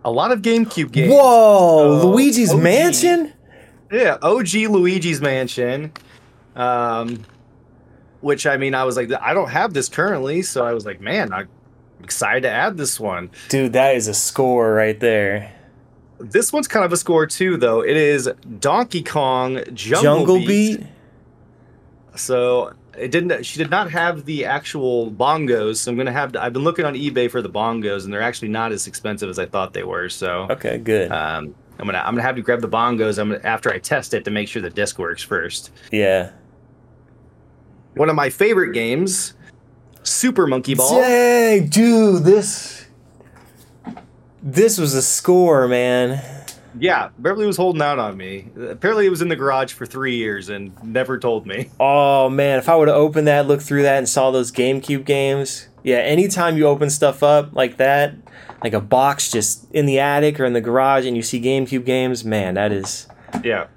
[0.06, 1.12] A lot of GameCube games.
[1.12, 2.00] Whoa!
[2.00, 2.62] So, Luigi's OG.
[2.62, 3.34] Mansion?
[3.91, 5.91] Yeah, OG Luigi's Mansion.
[6.56, 7.26] Um,
[8.22, 11.02] which I mean, I was like, I don't have this currently, so I was like,
[11.02, 11.50] man, I'm
[12.04, 13.32] excited to add this one.
[13.50, 15.52] Dude, that is a score right there.
[16.20, 17.82] This one's kind of a score too, though.
[17.82, 20.80] It is Donkey Kong Jungle, Jungle Beat.
[20.82, 20.88] Beat?
[22.15, 23.45] So it didn't.
[23.45, 25.77] She did not have the actual bongos.
[25.77, 26.31] So I'm gonna have.
[26.34, 29.29] To, I've been looking on eBay for the bongos, and they're actually not as expensive
[29.29, 30.10] as I thought they were.
[30.10, 31.12] So Okay, good.
[31.12, 33.17] um, I'm gonna I'm gonna have to grab the bongos.
[33.19, 35.71] I'm gonna, after I test it to make sure the disc works first.
[35.91, 36.31] yeah.
[37.95, 39.34] one of my favorite games,
[40.03, 40.99] Super Monkey Ball.
[41.01, 42.86] Dang, dude, this
[44.43, 46.21] this was a score, man.
[46.78, 48.50] Yeah, Beverly was holding out on me.
[48.70, 51.70] Apparently, it was in the garage for three years and never told me.
[51.80, 55.06] Oh man, if I would have opened that, looked through that, and saw those GameCube
[55.06, 55.98] games, yeah.
[55.98, 58.16] Anytime you open stuff up like that,
[58.64, 61.86] like a box just in the attic or in the garage, and you see GameCube
[61.86, 63.08] games, man, that is
[63.44, 63.68] Yeah.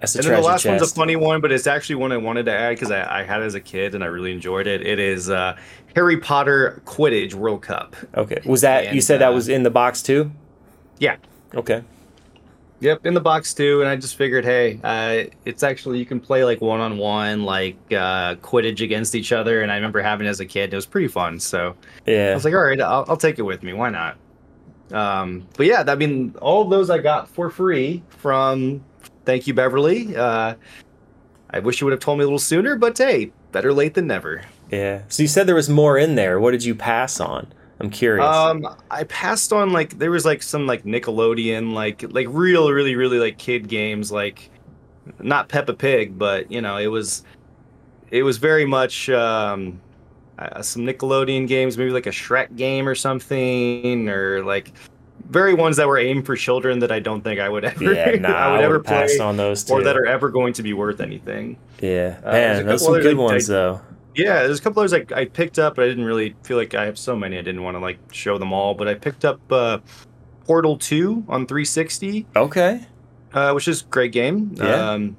[0.00, 2.16] that's a And then the last one's a funny one, but it's actually one I
[2.16, 4.66] wanted to add because I, I had it as a kid and I really enjoyed
[4.66, 4.84] it.
[4.86, 5.56] It is uh,
[5.94, 7.94] Harry Potter Quidditch World Cup.
[8.16, 10.32] okay, was that you And, said that uh, was in the box too?
[10.98, 11.16] Yeah.
[11.54, 11.82] Okay.
[12.82, 16.18] Yep, in the box too, and I just figured, hey, uh, it's actually you can
[16.18, 20.26] play like one on one, like uh, Quidditch against each other, and I remember having
[20.26, 20.72] it as a kid.
[20.72, 23.42] It was pretty fun, so yeah, I was like, all right, I'll, I'll take it
[23.42, 23.72] with me.
[23.72, 24.16] Why not?
[24.90, 28.82] Um, but yeah, I mean, all of those I got for free from
[29.26, 30.16] Thank You, Beverly.
[30.16, 30.54] Uh,
[31.50, 34.08] I wish you would have told me a little sooner, but hey, better late than
[34.08, 34.42] never.
[34.72, 35.02] Yeah.
[35.08, 36.40] So you said there was more in there.
[36.40, 37.46] What did you pass on?
[37.82, 38.24] I'm curious.
[38.24, 42.94] Um, I passed on like there was like some like Nickelodeon like like real really
[42.94, 44.50] really like kid games like
[45.18, 47.24] not Peppa Pig, but you know it was
[48.10, 49.80] it was very much um,
[50.38, 54.72] uh, some Nickelodeon games, maybe like a Shrek game or something, or like
[55.28, 58.12] very ones that were aimed for children that I don't think I would ever yeah,
[58.12, 60.62] nah, I would I ever pass play on those or that are ever going to
[60.62, 61.56] be worth anything.
[61.80, 63.80] yeah, uh, man, those couple some good like, ones though.
[64.14, 66.74] Yeah, there's a couple others I, I picked up, but I didn't really feel like
[66.74, 67.38] I have so many.
[67.38, 69.78] I didn't want to like show them all, but I picked up uh,
[70.46, 72.86] Portal 2 on 360, Okay.
[73.32, 74.54] uh, which is a great game.
[74.56, 74.90] Yeah.
[74.92, 75.16] Um,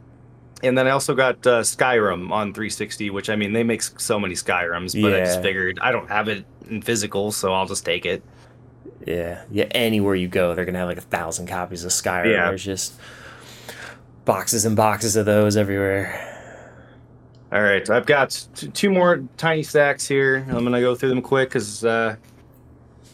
[0.62, 4.19] And then I also got uh, Skyrim on 360, which I mean they make so
[4.19, 7.84] many Skyrims, but I just figured I don't have it in physical, so I'll just
[7.84, 8.23] take it.
[9.06, 9.65] Yeah, yeah.
[9.71, 12.32] Anywhere you go, they're gonna have like a thousand copies of Skyrim.
[12.32, 12.47] Yeah.
[12.47, 12.93] There's just
[14.23, 16.29] boxes and boxes of those everywhere.
[17.53, 20.43] All right, I've got t- two more tiny stacks here.
[20.49, 22.15] I'm gonna go through them quick because uh,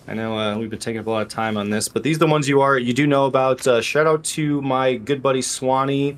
[0.07, 2.15] I know uh, we've been taking up a lot of time on this, but these
[2.15, 3.67] are the ones you are you do know about.
[3.67, 6.15] Uh, shout out to my good buddy Swanee.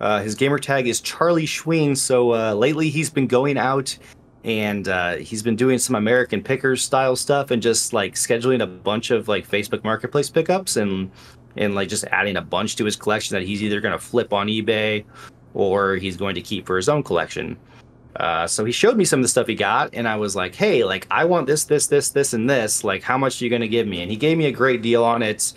[0.00, 1.96] Uh, his gamer tag is Charlie Schween.
[1.96, 3.98] So uh, lately he's been going out
[4.44, 8.68] and uh, he's been doing some American Pickers style stuff and just like scheduling a
[8.68, 11.10] bunch of like Facebook Marketplace pickups and
[11.56, 14.46] and like just adding a bunch to his collection that he's either to flip on
[14.46, 15.04] eBay
[15.54, 17.56] or he's going to keep for his own collection.
[18.16, 20.54] Uh, so he showed me some of the stuff he got, and I was like,
[20.54, 22.84] "Hey, like I want this, this, this, this, and this.
[22.84, 24.82] Like, how much are you going to give me?" And he gave me a great
[24.82, 25.52] deal on it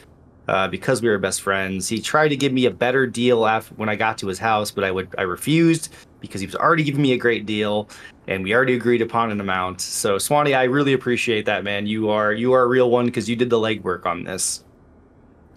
[0.48, 1.88] uh, because we were best friends.
[1.88, 4.72] He tried to give me a better deal after when I got to his house,
[4.72, 7.90] but I would I refused because he was already giving me a great deal,
[8.28, 9.82] and we already agreed upon an amount.
[9.82, 11.86] So Swanee, I really appreciate that, man.
[11.86, 14.64] You are you are a real one because you did the legwork on this.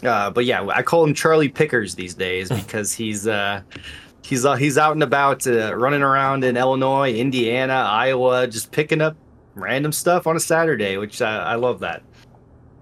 [0.03, 3.63] Uh, but yeah, I call him Charlie Pickers these days because he's uh,
[4.31, 9.03] he's uh, he's out and about, uh, running around in Illinois, Indiana, Iowa, just picking
[9.03, 9.17] up
[9.57, 12.03] random stuff on a Saturday, which I, love that.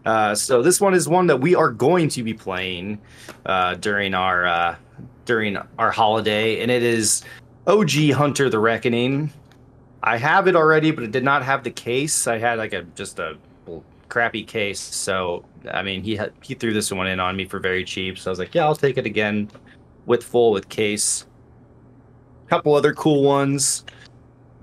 [0.05, 3.01] Uh, so this one is one that we are going to be playing
[3.47, 4.77] uh, during our uh,
[5.25, 7.25] during our holiday, and it is
[7.67, 9.33] OG Hunter: The Reckoning.
[10.03, 12.27] I have it already, but it did not have the case.
[12.27, 13.39] I had like a just a
[14.11, 17.85] crappy case, so I mean he he threw this one in on me for very
[17.85, 18.19] cheap.
[18.19, 19.51] So I was like, yeah, I'll take it again
[20.07, 21.25] with full with case.
[22.49, 23.85] Couple other cool ones.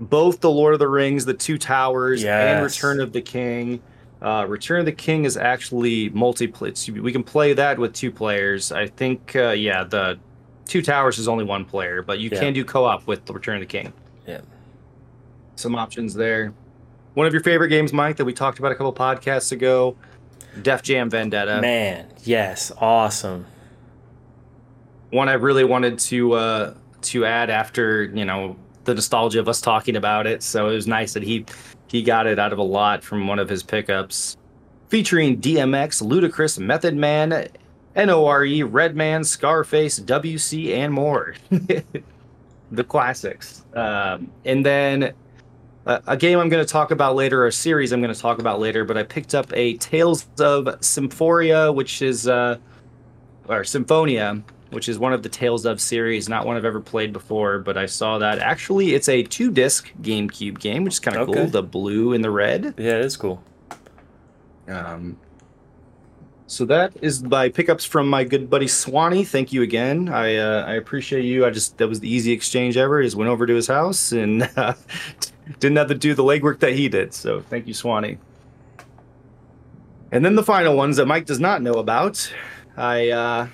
[0.00, 3.80] Both the Lord of the Rings, the Two Towers, and Return of the King.
[4.20, 7.00] Uh, Return of the King is actually multiplayer.
[7.00, 8.72] We can play that with two players.
[8.72, 10.18] I think, uh, yeah, the
[10.66, 12.40] Two Towers is only one player, but you Yeah.
[12.40, 13.92] can do co-op with the Return of the King.
[14.26, 14.40] Yeah.
[15.54, 16.52] Some options there.
[17.14, 19.96] One of your favorite games, Mike, that we talked about a couple podcasts ago,
[20.60, 21.60] Def Jam Vendetta.
[21.62, 23.46] Man, yes, awesome.
[25.10, 29.60] one I really wanted to uh, to add after you know the nostalgia of us
[29.60, 30.42] talking about it.
[30.42, 31.44] So it was nice that he
[31.88, 34.36] he got it out of a lot from one of his pickups,
[34.88, 37.48] featuring DMX, Ludacris, Method Man,
[37.94, 41.34] N.O.R.E., Redman, Scarface, WC, and more.
[42.70, 43.64] the classics.
[43.74, 45.14] Um, and then
[45.86, 48.38] uh, a game I'm going to talk about later, a series I'm going to talk
[48.38, 52.58] about later, but I picked up a Tales of Symphoria, which is, uh,
[53.48, 54.42] or Symphonia,
[54.76, 57.78] which is one of the Tales of series, not one I've ever played before, but
[57.78, 58.40] I saw that.
[58.40, 61.40] Actually, it's a two disc GameCube game, which is kind of Okay.
[61.40, 62.74] cool the blue and the red.
[62.76, 63.42] Yeah, it is cool.
[64.68, 65.16] Um,
[66.46, 69.24] so that is my pickups from my good buddy Swanee.
[69.24, 70.10] Thank you again.
[70.10, 71.46] I uh, I appreciate you.
[71.46, 73.02] I just that was the easy exchange ever.
[73.02, 74.74] Just went over to his house and uh,
[75.58, 77.14] didn't have to do the legwork that he did.
[77.14, 78.18] So thank you, Swanee.
[80.12, 82.30] And then the final ones that Mike does not know about.
[82.76, 83.48] I uh,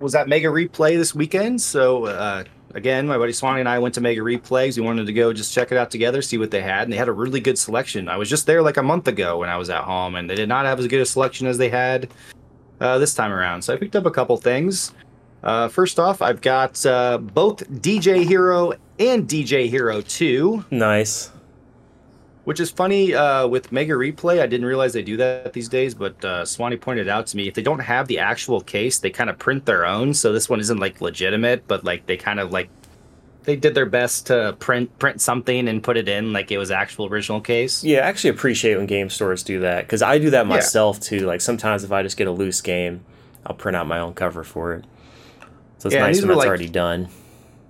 [0.00, 1.60] was at Mega Replay this weekend.
[1.60, 4.76] So uh, again, my buddy Swanee and I went to Mega Replays.
[4.76, 6.96] We wanted to go just check it out together, see what they had, and they
[6.96, 8.08] had a really good selection.
[8.08, 10.34] I was just there like a month ago when I was at home, and they
[10.34, 12.10] did not have as good a selection as they had
[12.80, 13.62] uh, this time around.
[13.62, 14.92] So I picked up a couple things.
[15.42, 21.30] Uh, first off, I've got uh, both DJ Hero and DJ Hero 2, Nice.
[22.50, 24.40] Which is funny uh, with Mega Replay.
[24.40, 27.46] I didn't realize they do that these days, but uh, Swanee pointed out to me
[27.46, 30.12] if they don't have the actual case, they kind of print their own.
[30.14, 32.68] So this one isn't like legitimate, but like they kind of like
[33.44, 36.72] they did their best to print print something and put it in like it was
[36.72, 37.84] actual original case.
[37.84, 41.20] Yeah, I actually appreciate when game stores do that because I do that myself too.
[41.20, 43.04] Like sometimes if I just get a loose game,
[43.46, 44.84] I'll print out my own cover for it.
[45.78, 47.10] So it's Yeah, nice when it's like- already done.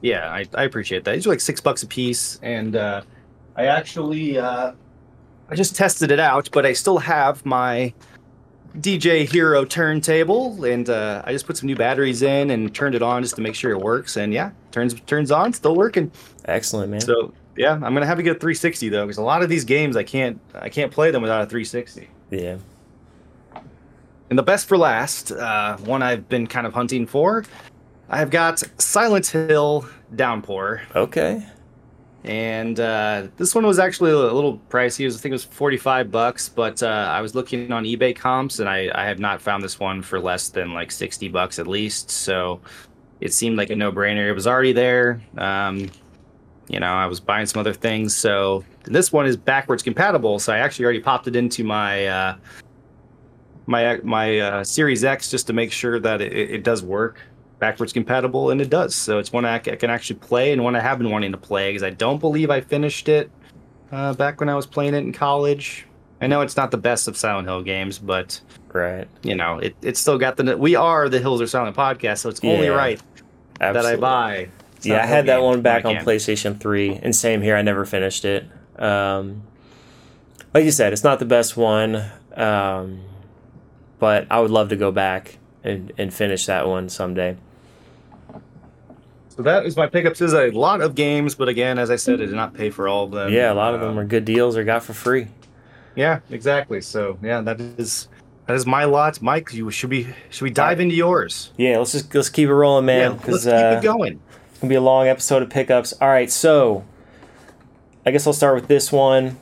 [0.00, 1.12] Yeah, I, I appreciate that.
[1.16, 3.02] These are like six bucks a piece, and uh,
[3.60, 4.72] I actually uh,
[5.50, 7.92] I just tested it out, but I still have my
[8.78, 13.02] DJ Hero turntable, and uh, I just put some new batteries in and turned it
[13.02, 14.16] on just to make sure it works.
[14.16, 16.10] And yeah, turns turns on, still working.
[16.46, 17.02] Excellent, man.
[17.02, 19.64] So yeah, I'm gonna have to get a 360 though, because a lot of these
[19.66, 22.08] games I can't I can't play them without a 360.
[22.30, 22.56] yeah.
[24.30, 27.44] And the best for last, uh, one I've been kind of hunting for,
[28.08, 30.82] I've got Silent Hill Downpour.
[30.94, 31.44] Okay.
[32.24, 35.00] And uh, this one was actually a little pricey.
[35.00, 38.14] It was, I think it was forty-five bucks, but uh, I was looking on eBay
[38.14, 41.58] comps, and I, I have not found this one for less than like sixty bucks
[41.58, 42.10] at least.
[42.10, 42.60] So
[43.20, 44.28] it seemed like a no-brainer.
[44.28, 45.20] It was already there.
[45.36, 45.90] Um,
[46.68, 50.38] you know, I was buying some other things, so this one is backwards compatible.
[50.38, 52.36] So I actually already popped it into my uh,
[53.66, 57.20] my my uh, Series X just to make sure that it, it does work.
[57.60, 58.94] Backwards compatible, and it does.
[58.96, 61.70] So it's one I can actually play and one I have been wanting to play
[61.70, 63.30] because I don't believe I finished it
[63.92, 65.86] uh, back when I was playing it in college.
[66.20, 68.40] I know it's not the best of Silent Hill games, but
[68.72, 70.56] right, you know, it it's still got the.
[70.56, 73.00] We are the Hills Are Silent podcast, so it's only Yeah, right
[73.58, 74.48] that I buy.
[74.82, 77.54] Yeah, I had that one back on PlayStation 3, and same here.
[77.54, 78.46] I never finished it.
[78.78, 79.42] Um,
[80.54, 82.02] like you said, it's not the best one,
[82.34, 83.02] um,
[83.98, 87.36] but I would love to go back and, and finish that one someday.
[89.40, 90.20] So that is my pickups.
[90.20, 92.86] Is a lot of games, but again, as I said, I did not pay for
[92.86, 93.32] all of them.
[93.32, 95.28] Yeah, a lot of Uh, them are good deals or got for free.
[95.96, 96.82] Yeah, exactly.
[96.82, 98.08] So yeah, that is
[98.46, 99.22] that is my lot.
[99.22, 101.52] Mike, you should we should we dive into yours?
[101.56, 103.12] Yeah, let's just let's keep it rolling, man.
[103.12, 104.20] yeah, let's keep uh, it going.
[104.50, 105.94] It's gonna be a long episode of pickups.
[106.02, 106.84] All right, so
[108.04, 109.38] I guess I'll start with this one.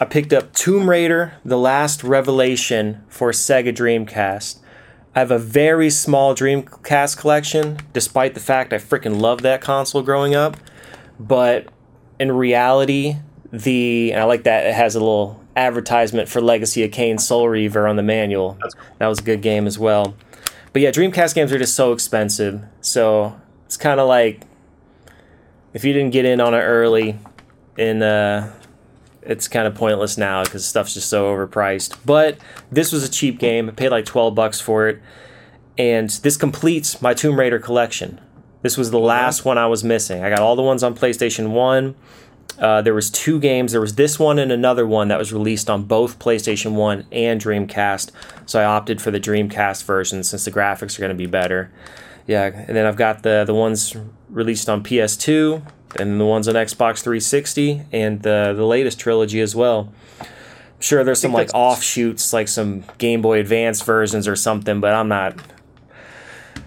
[0.00, 4.58] I picked up Tomb Raider: The Last Revelation for Sega Dreamcast.
[5.14, 10.02] I have a very small Dreamcast collection, despite the fact I freaking loved that console
[10.02, 10.56] growing up.
[11.20, 11.68] But
[12.18, 13.16] in reality,
[13.52, 17.48] the and I like that it has a little advertisement for Legacy of Kain Soul
[17.48, 18.58] Reaver on the manual.
[18.98, 20.14] That was a good game as well.
[20.72, 22.62] But yeah, Dreamcast games are just so expensive.
[22.80, 24.40] So it's kind of like
[25.74, 27.18] if you didn't get in on it early,
[27.76, 28.52] in uh,
[29.22, 31.96] it's kind of pointless now because stuff's just so overpriced.
[32.04, 32.38] But
[32.70, 33.68] this was a cheap game.
[33.68, 35.00] I paid like twelve bucks for it,
[35.78, 38.20] and this completes my Tomb Raider collection.
[38.62, 40.22] This was the last one I was missing.
[40.22, 41.94] I got all the ones on PlayStation One.
[42.58, 43.72] Uh, there was two games.
[43.72, 47.40] There was this one and another one that was released on both PlayStation One and
[47.40, 48.10] Dreamcast.
[48.46, 51.72] So I opted for the Dreamcast version since the graphics are going to be better.
[52.26, 53.96] Yeah, and then I've got the the ones
[54.28, 55.62] released on PS2
[55.98, 59.92] and the ones on Xbox 360 and the the latest trilogy as well.
[60.20, 60.26] I'm
[60.80, 65.08] sure there's some like offshoots, like some Game Boy Advance versions or something, but I'm
[65.08, 65.36] not.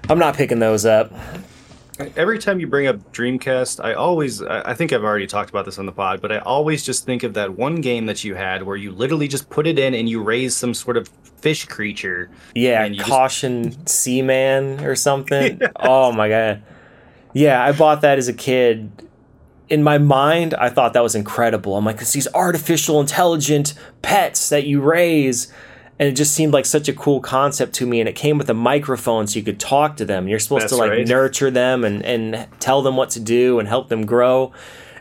[0.07, 1.11] I'm not picking those up.
[2.17, 5.79] Every time you bring up Dreamcast, I always I think I've already talked about this
[5.79, 8.63] on the pod, but I always just think of that one game that you had
[8.63, 12.29] where you literally just put it in and you raise some sort of fish creature.
[12.53, 15.61] Yeah, And you just- Caution Seaman or something.
[15.79, 16.63] Oh my god.
[17.33, 18.91] Yeah, I bought that as a kid.
[19.69, 21.75] In my mind, I thought that was incredible.
[21.75, 25.51] I'm like, it's these artificial intelligent pets that you raise.
[25.97, 27.99] And it just seemed like such a cool concept to me.
[27.99, 30.27] And it came with a microphone so you could talk to them.
[30.27, 31.07] You're supposed to like right.
[31.07, 34.51] nurture them and, and tell them what to do and help them grow.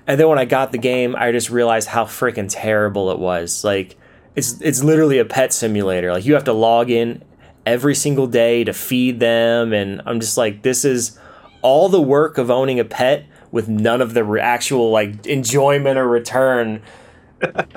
[0.07, 3.65] And then when I got the game, I just realized how freaking terrible it was.
[3.65, 3.97] Like,
[4.37, 6.13] it's it's literally a pet simulator.
[6.13, 7.23] Like you have to log in
[7.65, 11.19] every single day to feed them, and I'm just like, this is
[11.63, 16.07] all the work of owning a pet with none of the actual like enjoyment or
[16.09, 16.83] return.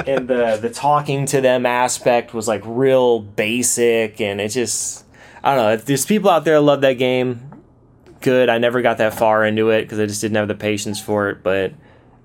[0.05, 5.05] And the the talking to them aspect was like real basic, and it just
[5.43, 5.73] I don't know.
[5.73, 7.63] If there's people out there that love that game,
[8.21, 8.49] good.
[8.49, 11.29] I never got that far into it because I just didn't have the patience for
[11.29, 11.73] it, but.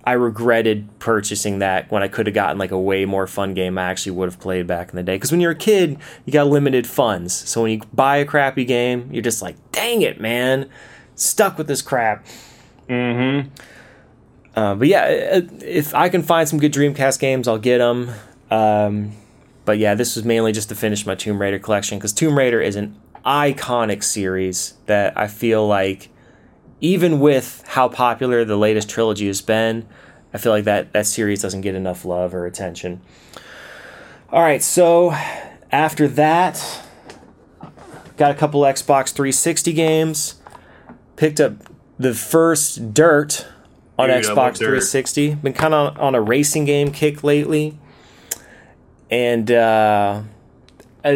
[0.05, 3.79] I regretted purchasing that when I could have gotten like a way more fun game
[3.79, 5.15] I actually would have played back in the day.
[5.15, 7.33] Because when you're a kid, you got limited funds.
[7.33, 10.69] So when you buy a crappy game, you're just like, dang it, man,
[11.15, 12.27] stuck with this crap.
[12.89, 13.49] Mm-hmm.
[14.55, 15.03] Uh, but yeah,
[15.35, 18.11] uh, if I can find some good Dreamcast games, I'll get them.
[18.51, 19.13] Um,
[19.65, 22.61] but yeah, this was mainly just to finish my Tomb Raider collection because Tomb Raider
[22.61, 26.11] is an iconic series that I feel like,
[26.81, 29.87] even with how popular the latest trilogy has been,
[30.35, 33.01] I feel like that that series doesn't get enough love or attention.
[34.31, 35.15] All right, so
[35.71, 36.83] after that,
[38.17, 40.35] got a couple Xbox 360 games.
[41.17, 41.55] Picked up
[41.99, 43.47] the first Dirt
[43.99, 45.35] on Dude, Xbox 360.
[45.37, 47.77] Been kind of on a racing game kick lately,
[49.11, 50.23] and uh,
[51.05, 51.11] uh,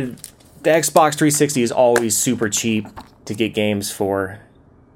[0.62, 2.86] the Xbox 360 is always super cheap
[3.24, 4.40] to get games for,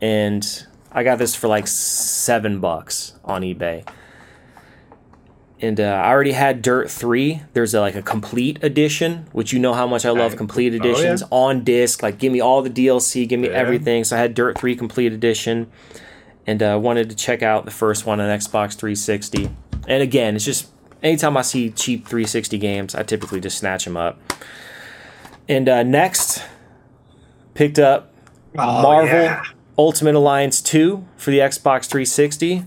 [0.00, 3.86] and I got this for like seven bucks on eBay.
[5.62, 7.42] And uh, I already had Dirt 3.
[7.52, 10.76] There's a, like a complete edition, which you know how much I love complete Oh,
[10.76, 10.80] yeah.
[10.90, 12.02] editions on disc.
[12.02, 13.56] Like, give me all the DLC, give me Yeah.
[13.56, 14.04] everything.
[14.04, 15.70] So I had Dirt 3 complete edition
[16.46, 19.50] and uh, wanted to check out the first one on Xbox 360.
[19.88, 20.68] And again, it's just
[21.02, 24.18] anytime I see cheap 360 games, I typically just snatch them up.
[25.48, 26.42] And uh, next,
[27.54, 28.12] picked up
[28.54, 29.42] Marvel yeah.
[29.76, 32.64] Ultimate Alliance 2 for the Xbox 360.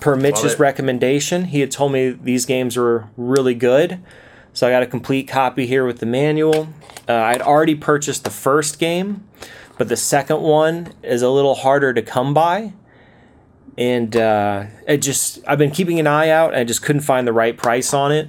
[0.00, 0.58] Per Mitch's it.
[0.58, 4.02] recommendation, he had told me these games were really good.
[4.52, 6.68] So I got a complete copy here with the manual.
[7.08, 9.26] Uh, I'd already purchased the first game,
[9.78, 12.72] but the second one is a little harder to come by.
[13.78, 17.26] And uh, it just, I've been keeping an eye out and I just couldn't find
[17.26, 18.28] the right price on it.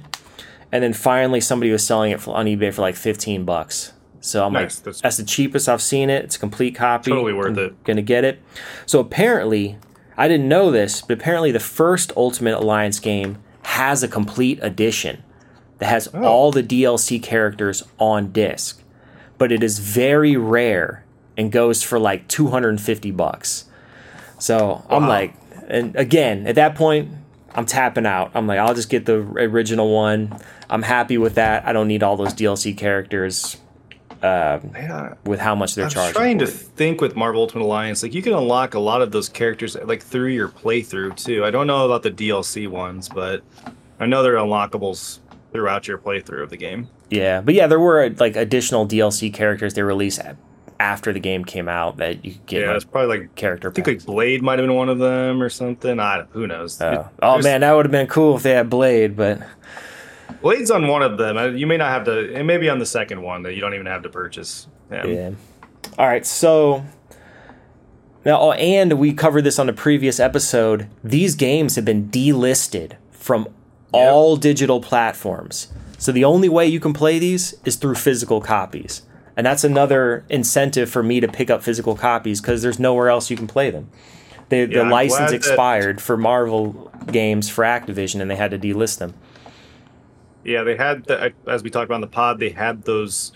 [0.72, 3.92] And then finally, somebody was selling it for, on eBay for like 15 bucks.
[4.20, 6.24] So I'm Nice, like, that's- that's the cheapest I've seen it.
[6.24, 7.10] It's a complete copy.
[7.10, 7.84] Totally worth I'm it.
[7.84, 8.40] Gonna get it.
[8.86, 9.78] So apparently,
[10.16, 15.22] I didn't know this, but apparently the first Ultimate Alliance game has a complete edition
[15.78, 16.24] that has Oh.
[16.24, 18.82] all the DLC characters on disc,
[19.36, 21.04] but it is very rare
[21.36, 23.66] and goes for like 250 bucks.
[24.44, 25.32] So I'm like,
[25.68, 27.08] and again, at that point,
[27.54, 28.32] I'm tapping out.
[28.34, 30.38] I'm like, I'll just get the original one.
[30.68, 31.66] I'm happy with that.
[31.66, 33.56] I don't need all those DLC characters
[34.22, 35.14] um, Yeah.
[35.24, 36.08] with how much they're charging.
[36.08, 39.12] I'm trying to think with Marvel Ultimate Alliance, like you can unlock a lot of
[39.12, 41.42] those characters like through your playthrough too.
[41.42, 43.42] I don't know about the DLC ones, but
[43.98, 45.20] I know they're unlockables
[45.52, 46.88] throughout your playthrough of the game.
[47.08, 50.18] Yeah, but yeah, there were like additional DLC characters they released
[50.80, 53.70] after the game came out that you could get Yeah, like, it's probably like character
[53.70, 54.06] I think packs.
[54.06, 56.00] like Blade might have been one of them or something.
[56.00, 56.80] I who knows.
[56.80, 56.90] Oh.
[56.92, 59.40] It- oh man, that would have been cool if they had Blade, but
[60.40, 61.56] Blade's on one of them.
[61.56, 62.32] You may not have to.
[62.38, 64.66] It may be on the second one that you don't even have to purchase.
[64.90, 65.06] Yeah.
[65.06, 65.30] yeah.
[65.98, 66.84] All right, so
[68.24, 70.88] now, oh, and we covered this on a previous episode.
[71.02, 73.48] These games have been delisted from
[73.92, 75.68] all digital platforms.
[75.98, 79.02] So the only way you can play these is through physical copies.
[79.36, 83.30] And that's another incentive for me to pick up physical copies because there's nowhere else
[83.30, 83.88] you can play them.
[84.48, 88.36] They, Yeah, the I'm license glad that- expired for Marvel games for Activision and they
[88.36, 89.14] had to delist them.
[90.44, 93.32] Yeah, they had the, as we talked about in the pod, they had those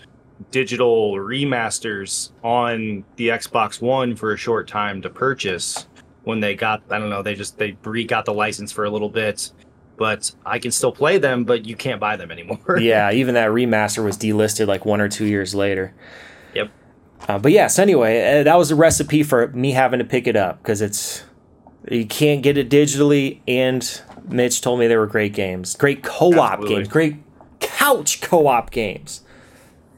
[0.51, 5.87] digital remasters on the Xbox One for a short time to purchase
[6.23, 8.89] when they got I don't know, they just they re got the license for a
[8.89, 9.51] little bit.
[9.99, 12.57] But I can still play them, but you can't buy them anymore.
[12.79, 15.93] yeah, even that remaster was delisted like one or two years later.
[16.55, 16.71] Yep.
[17.27, 20.37] Uh, but yes, anyway, uh, that was a recipe for me having to pick it
[20.37, 21.23] up because it's
[21.91, 26.53] you can't get it digitally, and Mitch told me they were great games, great co-op
[26.53, 26.75] Absolutely.
[26.75, 27.15] games, great
[27.59, 29.21] couch co-op games.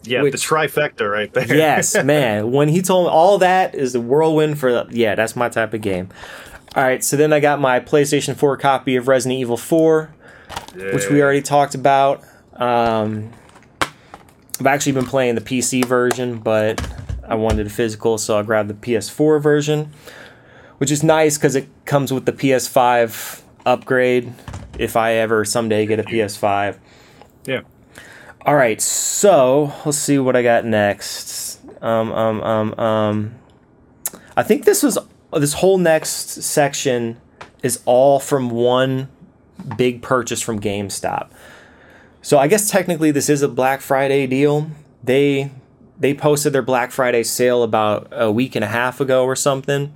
[0.03, 1.55] Yeah, Which- the trifecta right there.
[1.55, 2.51] Yes, man.
[2.51, 5.81] When he told me all that is the whirlwind for yeah, that's my type of
[5.81, 6.09] game.
[6.73, 10.13] All right, so then I got my PlayStation 4 copy of Resident Evil 4.
[10.93, 12.23] which we already talked about.
[12.53, 13.31] Um,
[14.59, 16.79] I've actually been playing the PC version, but
[17.27, 19.91] I wanted a physical, so I grabbed the PS4 version,
[20.77, 24.33] which is nice because it comes with the PS5 upgrade
[24.79, 26.77] if I ever someday get a PS5.
[27.45, 27.61] Yeah.
[28.45, 31.59] All right, so let's see what I got next.
[31.81, 33.35] Um, um, um, um.
[34.37, 34.97] I think this was
[35.33, 37.19] Oh, this whole next section
[37.63, 39.09] is all from one
[39.77, 41.29] big purchase from GameStop.
[42.21, 44.69] So I guess technically this is a Black Friday deal.
[45.03, 45.51] They
[45.99, 49.93] they posted their Black Friday sale about a week and a half ago or something.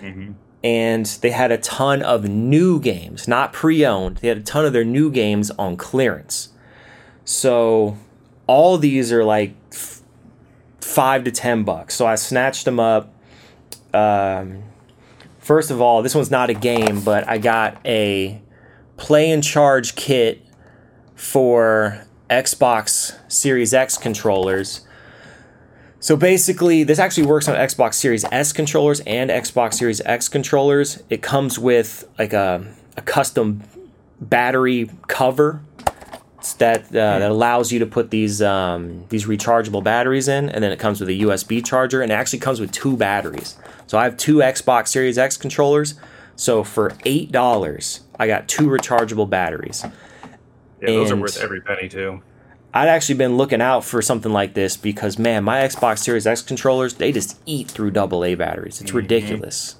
[0.00, 0.32] Mm-hmm.
[0.62, 4.18] And they had a ton of new games, not pre-owned.
[4.18, 6.50] They had a ton of their new games on clearance.
[7.24, 7.96] So
[8.46, 10.02] all these are like f-
[10.82, 11.94] five to ten bucks.
[11.94, 13.14] So I snatched them up.
[13.94, 14.62] Um,
[15.38, 18.40] first of all, this one's not a game, but I got a
[18.96, 20.44] play and charge kit
[21.14, 24.86] for Xbox Series X controllers.
[25.98, 31.02] So basically, this actually works on Xbox Series S controllers and Xbox Series X controllers.
[31.10, 33.62] It comes with like a, a custom
[34.20, 35.60] battery cover
[36.58, 40.72] that uh, that allows you to put these um, these rechargeable batteries in, and then
[40.72, 43.56] it comes with a USB charger, and it actually comes with two batteries.
[43.86, 45.94] So I have two Xbox Series X controllers.
[46.36, 49.84] So for eight dollars, I got two rechargeable batteries.
[50.80, 52.22] Yeah, those are worth every penny too.
[52.72, 56.40] I'd actually been looking out for something like this because man, my Xbox Series X
[56.40, 58.80] controllers they just eat through AA batteries.
[58.80, 59.76] It's ridiculous.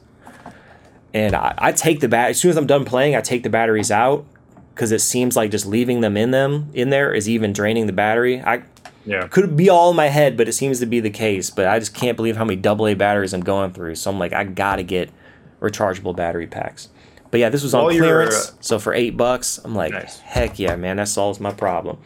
[1.14, 3.50] And I, I take the bat as soon as I'm done playing, I take the
[3.50, 4.26] batteries out
[4.74, 7.92] because it seems like just leaving them in them in there is even draining the
[7.92, 8.40] battery.
[8.40, 8.62] I
[9.04, 9.26] Yeah.
[9.28, 11.50] could be all in my head, but it seems to be the case.
[11.50, 13.94] But I just can't believe how many AA batteries I'm going through.
[13.96, 15.10] So I'm like, I gotta get
[15.60, 16.88] rechargeable battery packs.
[17.30, 20.18] But yeah, this was on While clearance, uh, so for eight bucks, I'm like, Nice.
[20.20, 21.98] heck yeah, man, that solves my problem.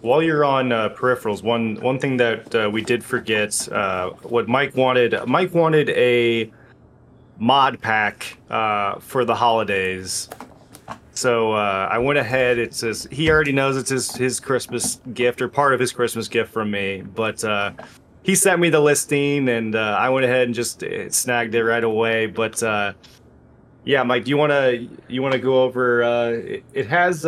[0.00, 4.46] While you're on uh, peripherals, one one thing that uh, we did forget, uh, what
[4.48, 6.50] Mike wanted, Mike wanted a
[7.38, 10.28] mod pack uh, for the holidays.
[11.16, 12.58] So uh, I went ahead.
[12.58, 16.28] It's his, he already knows it's his his Christmas gift or part of his Christmas
[16.28, 17.02] gift from me.
[17.02, 17.72] But uh,
[18.22, 21.64] he sent me the listing, and uh, I went ahead and just uh, snagged it
[21.64, 22.26] right away.
[22.26, 22.92] But uh,
[23.84, 26.04] yeah, Mike, do you want to you want to go over?
[26.04, 27.22] Uh, it, it has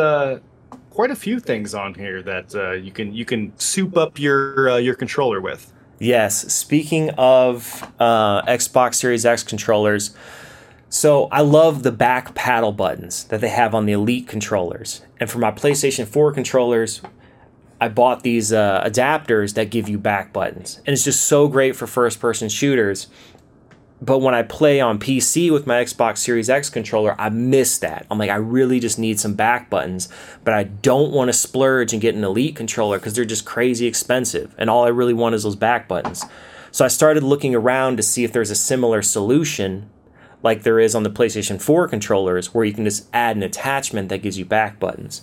[0.90, 4.94] quite a few things on here that you can you can soup up your your
[4.94, 5.72] controller with.
[5.98, 6.52] Yes.
[6.52, 7.64] Speaking of
[7.98, 10.14] Xbox Series X controllers,
[10.90, 15.02] so I love the back paddle buttons that they have on the Elite controllers.
[15.20, 17.02] And for my PlayStation 4 controllers,
[17.80, 21.76] I bought these uh, adapters that give you back buttons, and it's just so great
[21.76, 23.06] for first person shooters.
[24.00, 28.06] But when I play on PC with my Xbox Series X controller, I miss that.
[28.10, 30.08] I'm like, I really just need some back buttons,
[30.44, 33.86] but I don't want to splurge and get an Elite controller because they're just crazy
[33.86, 34.54] expensive.
[34.56, 36.24] And all I really want is those back buttons.
[36.70, 39.90] So I started looking around to see if there's a similar solution
[40.42, 44.08] like there is on the PlayStation 4 controllers where you can just add an attachment
[44.08, 45.22] that gives you back buttons.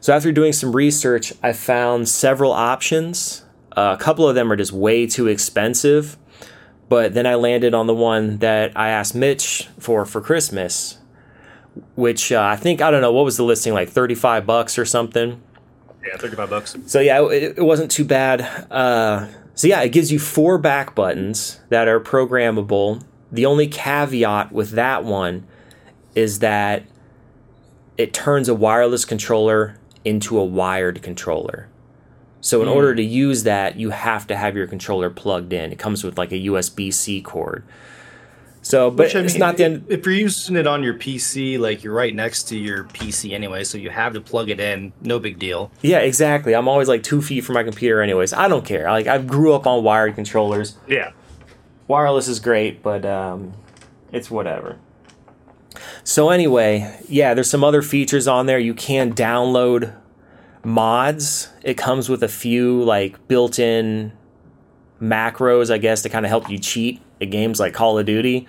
[0.00, 3.44] So after doing some research, I found several options.
[3.76, 6.16] Uh, a couple of them are just way too expensive,
[6.88, 10.98] but then I landed on the one that I asked Mitch for for Christmas,
[11.94, 14.84] which uh, I think I don't know what was the listing like 35 bucks or
[14.84, 15.40] something.
[16.04, 16.76] Yeah, 35 bucks.
[16.86, 18.40] So yeah, it, it wasn't too bad.
[18.70, 23.02] Uh, so yeah, it gives you four back buttons that are programmable.
[23.32, 25.46] The only caveat with that one
[26.14, 26.82] is that
[27.96, 31.68] it turns a wireless controller into a wired controller.
[32.40, 32.74] So in Hmm.
[32.74, 35.72] order to use that, you have to have your controller plugged in.
[35.72, 37.62] It comes with like a USB C cord.
[38.62, 39.84] So, but Which, it's mean, not the end.
[39.88, 43.64] If you're using it on your PC, like you're right next to your PC anyway,
[43.64, 44.92] so you have to plug it in.
[45.00, 45.70] No big deal.
[45.80, 46.54] Yeah, exactly.
[46.54, 48.32] I'm always like two feet from my computer, anyways.
[48.34, 48.90] I don't care.
[48.90, 50.76] Like I grew up on wired controllers.
[50.86, 51.12] Yeah.
[51.90, 53.52] Wireless is great, but um,
[54.12, 54.78] it's whatever.
[56.04, 58.58] So anyway, yeah, there's some other features on there.
[58.58, 59.94] You can download
[60.64, 61.50] mods.
[61.62, 64.12] It comes with a few like built-in
[65.02, 68.46] macros, I guess, to kind of help you cheat at games like Call of Duty,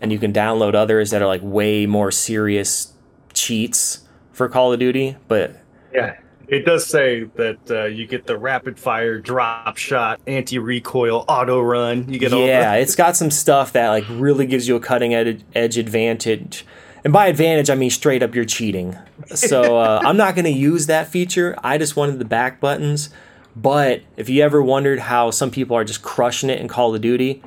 [0.00, 2.92] and you can download others that are like way more serious
[3.32, 5.16] cheats for Call of Duty.
[5.28, 5.56] But
[5.92, 6.16] Yeah.
[6.48, 11.60] It does say that uh, you get the rapid fire drop shot, anti recoil, auto
[11.60, 12.08] run.
[12.12, 15.14] You get all yeah, it's got some stuff that like really gives you a cutting
[15.14, 16.66] ed- edge advantage.
[17.04, 18.96] And by advantage, I mean straight up you're cheating.
[19.26, 21.56] So uh, I'm not going to use that feature.
[21.62, 23.10] I just wanted the back buttons.
[23.56, 27.00] But if you ever wondered how some people are just crushing it in Call of
[27.00, 27.42] Duty,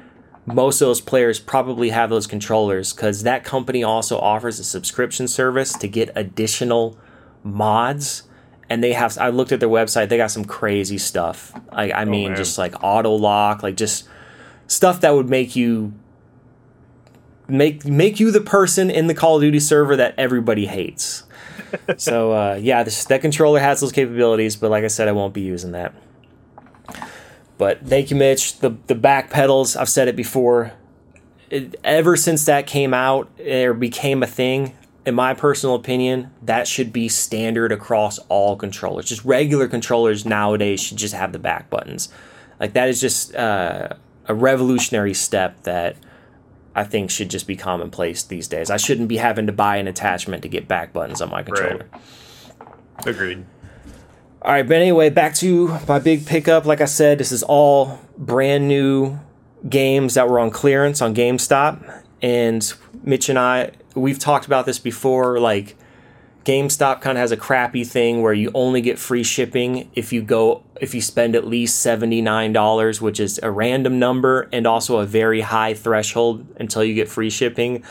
[0.45, 5.27] most of those players probably have those controllers because that company also offers a subscription
[5.27, 6.97] service to get additional
[7.43, 8.23] mods.
[8.69, 11.53] And they have, I looked at their website, they got some crazy stuff.
[11.71, 12.37] I, I mean, man.
[12.37, 14.07] just like auto lock, like just
[14.67, 15.93] stuff that would make you
[17.47, 21.23] make make you the person in the Call of Duty server that everybody hates.
[21.97, 25.33] so uh, yeah, this, that controller has those capabilities, but like I said, I won't
[25.33, 25.93] be using that.
[27.57, 28.59] But thank you, Mitch.
[28.59, 30.73] The the back pedals, I've said it before.
[31.49, 36.67] It, ever since that came out or became a thing, in my personal opinion, that
[36.67, 39.05] should be standard across all controllers.
[39.05, 42.09] Just regular controllers nowadays should just have the back buttons.
[42.59, 43.87] Like that is just uh,
[44.27, 45.95] a revolutionary step that
[46.75, 48.69] I think should just be commonplace these days.
[48.69, 51.87] I shouldn't be having to buy an attachment to get back buttons on my controller.
[53.05, 53.45] Agreed.
[54.41, 56.65] All right, but anyway, back to my big pickup.
[56.65, 59.17] Like I said, this is all brand new
[59.69, 62.03] games that were on clearance on GameStop.
[62.21, 65.39] And Mitch and I, we've talked about this before.
[65.39, 65.75] Like,
[66.45, 70.21] GameStop kind of has a crappy thing where you only get free shipping if you
[70.21, 75.05] go if you spend at least $79, which is a random number and also a
[75.05, 77.83] very high threshold until you get free shipping.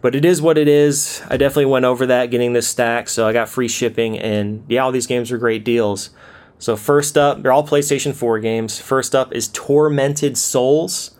[0.00, 1.22] But it is what it is.
[1.28, 4.82] I definitely went over that getting this stack, so I got free shipping and yeah,
[4.82, 6.10] all these games are great deals.
[6.58, 8.78] So first up, they're all PlayStation 4 games.
[8.80, 11.12] First up is Tormented Souls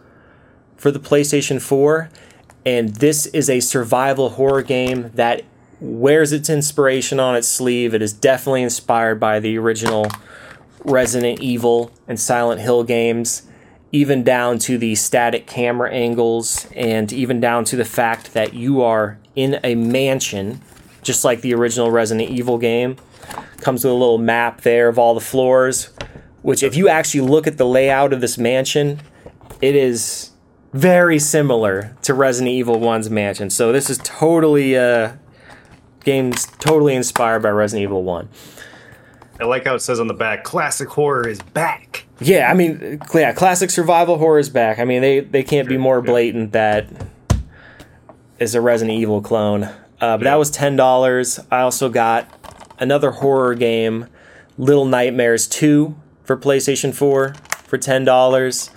[0.76, 2.10] for the PlayStation 4,
[2.64, 5.42] and this is a survival horror game that
[5.80, 7.94] wears its inspiration on its sleeve.
[7.94, 10.06] It is definitely inspired by the original
[10.84, 13.42] Resident Evil and Silent Hill games,
[13.92, 18.82] even down to the static camera angles, and even down to the fact that you
[18.82, 20.60] are in a mansion,
[21.02, 22.96] just like the original Resident Evil game.
[23.60, 25.90] Comes with a little map there of all the floors,
[26.42, 29.00] which, if you actually look at the layout of this mansion,
[29.60, 30.29] it is
[30.72, 33.50] very similar to Resident Evil 1's mansion.
[33.50, 35.14] So this is totally uh
[36.04, 38.28] games totally inspired by Resident Evil 1.
[39.40, 42.04] I like how it says on the back, classic horror is back.
[42.20, 44.78] Yeah, I mean, yeah, classic survival horror is back.
[44.78, 46.86] I mean, they they can't be more blatant that
[48.38, 49.64] is a Resident Evil clone.
[49.64, 51.40] Uh, but that was ten dollars.
[51.50, 52.28] I also got
[52.78, 54.06] another horror game,
[54.58, 58.70] Little Nightmares Two, for PlayStation Four for ten dollars.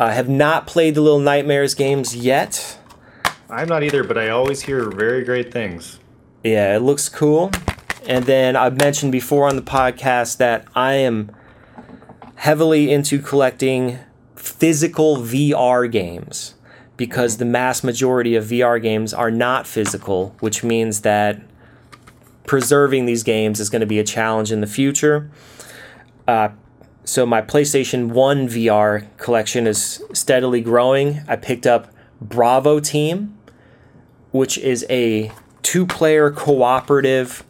[0.00, 2.78] I have not played the Little Nightmares games yet.
[3.50, 5.98] I'm not either, but I always hear very great things.
[6.42, 7.50] Yeah, it looks cool.
[8.06, 11.30] And then I've mentioned before on the podcast that I am
[12.36, 13.98] heavily into collecting
[14.36, 16.54] physical VR games
[16.96, 21.42] because the mass majority of VR games are not physical, which means that
[22.46, 25.30] preserving these games is going to be a challenge in the future.
[26.26, 26.48] Uh,
[27.10, 31.22] so my PlayStation 1 VR collection is steadily growing.
[31.26, 33.36] I picked up Bravo Team,
[34.30, 37.42] which is a two player cooperative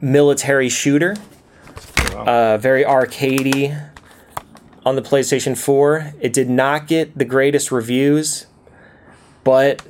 [0.00, 1.16] military shooter.
[2.14, 3.90] Uh, very arcadey
[4.86, 6.14] on the PlayStation 4.
[6.18, 8.46] It did not get the greatest reviews,
[9.44, 9.86] but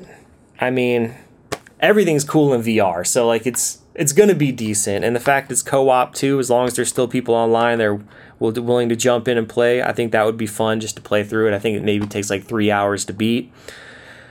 [0.61, 1.15] I mean,
[1.79, 3.07] everything's cool in VR.
[3.07, 6.67] So like it's it's gonna be decent, and the fact it's co-op too, as long
[6.67, 8.01] as there's still people online, they're
[8.39, 9.83] willing to jump in and play.
[9.83, 11.55] I think that would be fun just to play through it.
[11.55, 13.53] I think it maybe takes like three hours to beat.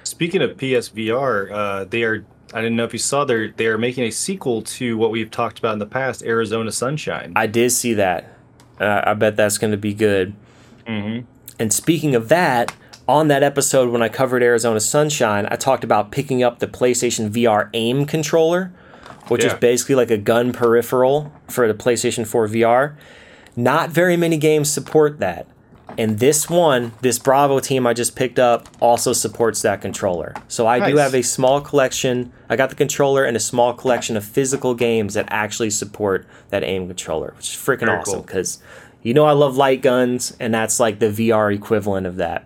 [0.04, 2.26] Speaking of PSVR, uh, they are.
[2.54, 5.30] I didn't know if you saw they're they are making a sequel to what we've
[5.30, 7.34] talked about in the past, Arizona Sunshine.
[7.36, 8.34] I did see that.
[8.80, 10.34] Uh, I bet that's going to be good.
[10.86, 11.26] Mm-hmm.
[11.60, 12.74] And speaking of that,
[13.08, 17.30] on that episode when I covered Arizona Sunshine, I talked about picking up the PlayStation
[17.30, 18.72] VR aim controller,
[19.30, 22.96] which is basically like a gun peripheral for the PlayStation 4 VR.
[23.56, 25.48] Not very many games support that.
[25.98, 30.34] And this one, this Bravo team I just picked up, also supports that controller.
[30.48, 32.32] So I do have a small collection.
[32.50, 36.64] I got the controller and a small collection of physical games that actually support that
[36.64, 38.24] aim controller, which is freaking Very awesome cool.
[38.24, 38.62] because
[39.02, 42.46] you know I love light guns, and that's like the VR equivalent of that.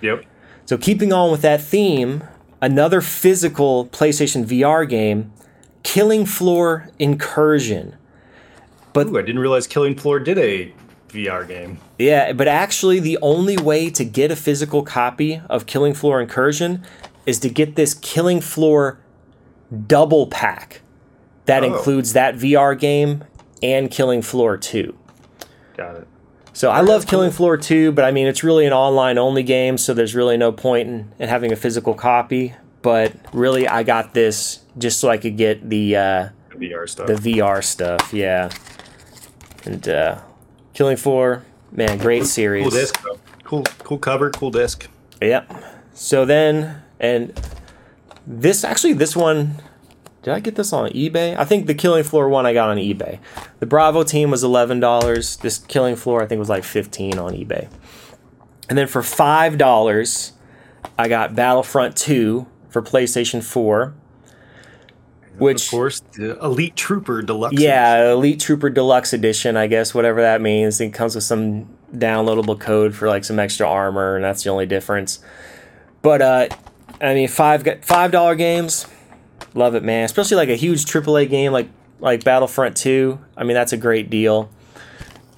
[0.00, 0.24] Yep.
[0.64, 2.22] So keeping on with that theme,
[2.62, 5.32] another physical PlayStation VR game,
[5.82, 7.96] Killing Floor Incursion.
[8.96, 10.72] Ooh, I didn't realize Killing Floor did a
[11.10, 11.78] VR game.
[11.98, 16.84] Yeah, but actually the only way to get a physical copy of Killing Floor Incursion
[17.24, 18.98] is to get this Killing Floor
[19.86, 20.80] double pack
[21.46, 21.66] that Oh.
[21.66, 23.22] includes that VR game
[23.62, 24.94] and Killing Floor 2.
[25.76, 26.08] Got it.
[26.52, 29.78] So I love Killing Floor 2, but I mean it's really an online only game,
[29.78, 32.54] so there's really no point in, in having a physical copy.
[32.82, 37.06] But really, I got this just so I could get the uh, VR stuff.
[37.06, 38.12] the VR stuff.
[38.12, 38.50] Yeah,
[39.64, 40.20] and uh,
[40.74, 42.64] Killing Floor, man, great series.
[42.64, 43.02] cool disc.
[43.02, 43.18] Though.
[43.44, 44.30] Cool, cool cover.
[44.30, 44.88] Cool disc.
[45.20, 45.52] Yep.
[45.94, 47.38] So then, and
[48.26, 49.56] this actually, this one,
[50.22, 51.36] did I get this on eBay?
[51.36, 53.18] I think the Killing Floor one I got on eBay.
[53.60, 55.36] The Bravo team was eleven dollars.
[55.38, 57.70] This Killing Floor I think was like fifteen on eBay.
[58.68, 60.34] And then for five dollars,
[60.98, 63.94] I got Battlefront Two for PlayStation Four.
[65.38, 67.60] Which of course, the Elite Trooper Deluxe.
[67.60, 70.80] yeah, Elite Trooper Deluxe Edition, I guess, whatever that means.
[70.80, 74.66] It comes with some downloadable code for like some extra armor, and that's the only
[74.66, 75.20] difference.
[76.02, 76.48] But uh,
[77.00, 78.86] I mean, five five dollar games,
[79.54, 80.04] love it, man.
[80.04, 81.68] Especially like a huge AAA game like
[82.00, 83.20] like Battlefront Two.
[83.36, 84.50] I mean, that's a great deal.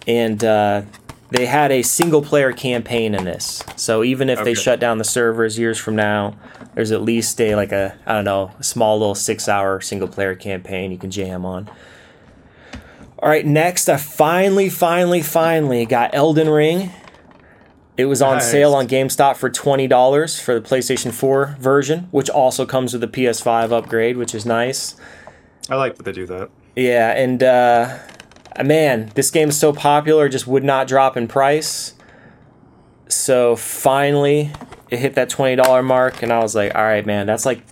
[0.06, 0.82] And uh,
[1.30, 5.04] they had a single player campaign in this, so even if they shut down the
[5.04, 6.36] servers years from now,
[6.74, 10.08] there's at least a like a I don't know a small little six hour single
[10.08, 11.70] player campaign you can jam on.
[13.22, 16.90] All right, next I finally, finally, finally got Elden Ring.
[17.96, 18.50] It was on Nice.
[18.50, 23.04] sale on GameStop for twenty dollars for the PlayStation Four version, which also comes with
[23.04, 24.96] a PS5 upgrade, which is nice.
[25.68, 26.48] I like that they do that.
[26.74, 27.98] Yeah, and uh,
[28.64, 31.94] man, this game is so popular, it just would not drop in price.
[33.08, 34.52] So finally,
[34.90, 37.62] it hit that twenty dollar mark, and I was like, "All right, man, that's like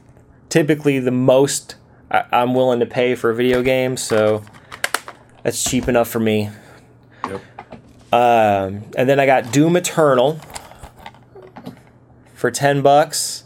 [0.48, 1.76] typically the most
[2.10, 4.42] I- I'm willing to pay for a video game." So
[5.42, 6.50] that's cheap enough for me.
[7.28, 7.40] Yep.
[8.12, 10.40] Um, and then I got Doom Eternal
[12.34, 13.44] for ten bucks.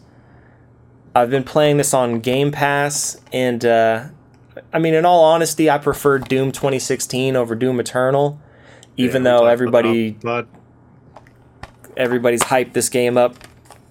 [1.14, 4.04] I've been playing this on Game Pass, and uh,
[4.72, 8.40] I mean, in all honesty, I prefer Doom 2016 over Doom Eternal,
[8.96, 10.16] even Yeah, though everybody
[11.96, 13.36] everybody's hyped this game up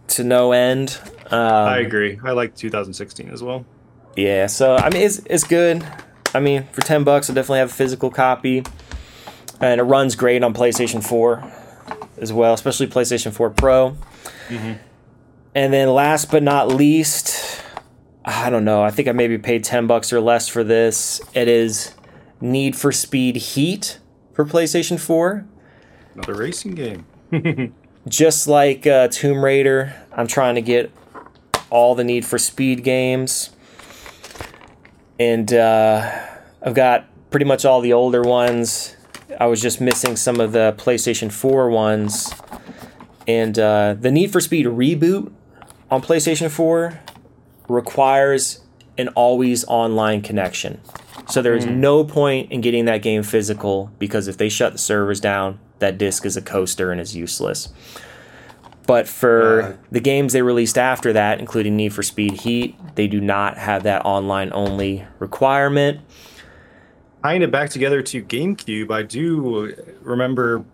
[0.09, 0.99] to no end.
[1.29, 2.19] Um, I agree.
[2.23, 3.65] I like 2016 as well.
[4.15, 5.85] Yeah, so I mean, it's it's good.
[6.33, 8.63] I mean, for ten bucks, I definitely have a physical copy,
[9.61, 11.43] and it runs great on PlayStation Four
[12.17, 13.95] as well, especially PlayStation Four Pro.
[15.53, 17.61] And then, last but not least,
[18.23, 18.83] I don't know.
[18.83, 21.21] I think I maybe paid ten bucks or less for this.
[21.33, 21.93] It is
[22.39, 23.99] Need for Speed Heat
[24.33, 25.45] for PlayStation Four.
[26.13, 27.05] Another racing game.
[28.07, 30.91] just like uh, Tomb Raider, I'm trying to get
[31.69, 33.49] all the Need for Speed games,
[35.19, 36.27] and uh,
[36.61, 38.95] I've got pretty much all the older ones.
[39.39, 42.31] I was just missing some of the PlayStation 4 ones,
[43.27, 45.31] and uh, the Need for Speed reboot
[45.89, 46.99] on PlayStation 4
[47.71, 48.61] requires
[48.97, 50.79] an always online connection.
[51.29, 54.77] So there is no point in getting that game physical because if they shut the
[54.79, 57.69] servers down, that disc is a coaster and is useless.
[58.85, 59.73] But for Uh.
[59.91, 63.83] the games they released after that, including Need for Speed Heat, they do not have
[63.83, 65.99] that online only requirement.
[67.23, 70.65] tying it back together to GameCube, I do remember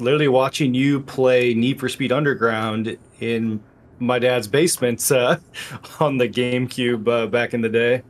[0.00, 3.60] literally watching you play Need for Speed Underground in
[4.02, 5.38] my dad's basement uh,
[6.00, 8.02] on the GameCube uh, back in the day.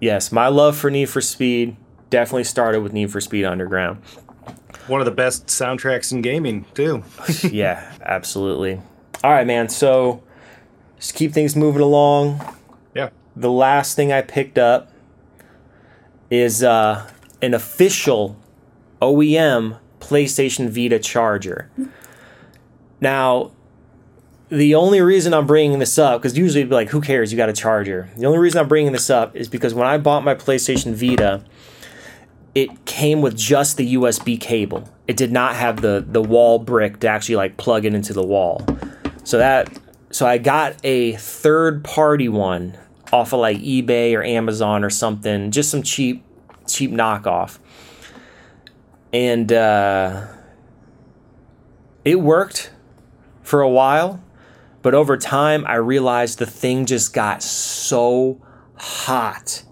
[0.00, 1.76] Yes, my love for Need for Speed
[2.10, 4.02] definitely started with Need for Speed Underground.
[4.86, 7.04] One of the best soundtracks in gaming, too.
[7.50, 8.80] yeah, absolutely.
[9.22, 9.68] All right, man.
[9.68, 10.22] So
[10.96, 12.40] just keep things moving along.
[12.94, 13.10] Yeah.
[13.36, 14.92] The last thing I picked up
[16.30, 17.08] is uh,
[17.40, 18.36] an official
[19.00, 21.70] OEM PlayStation Vita charger.
[23.00, 23.52] Now,
[24.52, 27.32] the only reason I'm bringing this up, because usually, it'd be like, who cares?
[27.32, 28.10] You got a charger.
[28.18, 31.42] The only reason I'm bringing this up is because when I bought my PlayStation Vita,
[32.54, 34.86] it came with just the USB cable.
[35.08, 38.22] It did not have the the wall brick to actually like plug it into the
[38.22, 38.66] wall.
[39.24, 39.78] So that
[40.10, 42.76] so I got a third party one
[43.10, 46.24] off of like eBay or Amazon or something, just some cheap
[46.66, 47.58] cheap knockoff.
[49.14, 50.26] And uh
[52.04, 52.70] it worked
[53.42, 54.22] for a while,
[54.82, 58.40] but over time I realized the thing just got so
[58.76, 59.62] hot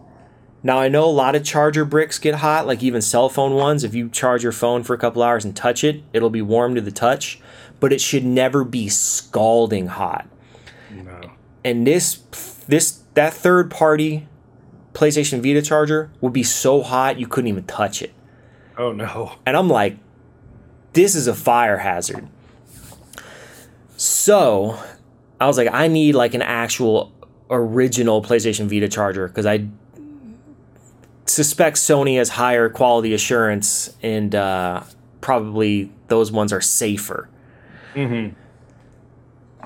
[0.63, 3.83] now I know a lot of charger bricks get hot, like even cell phone ones.
[3.83, 6.75] If you charge your phone for a couple hours and touch it, it'll be warm
[6.75, 7.41] to the touch,
[7.79, 10.29] but it should never be scalding hot.
[10.91, 11.33] No.
[11.65, 12.17] And this
[12.69, 14.29] this that third party
[14.93, 18.13] PlayStation Vita charger would be so hot you couldn't even touch it.
[18.77, 19.37] Oh no.
[19.47, 19.97] And I'm like
[20.93, 22.29] this is a fire hazard.
[23.97, 24.79] So,
[25.41, 27.13] I was like I need like an actual
[27.51, 29.67] original PlayStation Vita charger because I
[31.27, 34.83] suspect Sony has higher quality assurance, and uh,
[35.21, 37.29] probably those ones are safer.
[37.95, 38.37] Mm-hmm.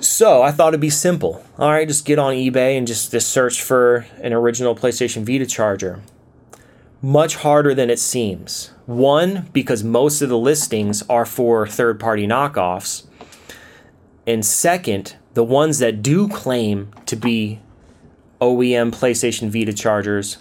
[0.00, 1.44] So I thought it'd be simple.
[1.58, 5.46] All right, just get on eBay and just, just search for an original PlayStation Vita
[5.46, 6.02] charger.
[7.00, 8.70] Much harder than it seems.
[8.86, 13.06] One, because most of the listings are for third party knockoffs.
[14.26, 17.60] And second, the ones that do claim to be
[18.40, 20.38] OEM PlayStation Vita chargers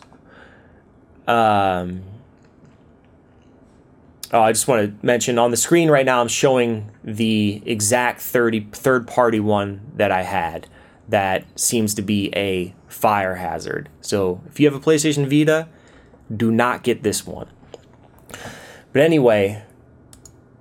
[1.27, 2.03] um,
[4.31, 8.21] oh, I just want to mention on the screen right now, I'm showing the exact
[8.21, 10.67] 30, third party one that I had
[11.07, 13.89] that seems to be a fire hazard.
[14.01, 15.67] So if you have a PlayStation Vita,
[16.35, 17.47] do not get this one.
[18.91, 19.63] But anyway,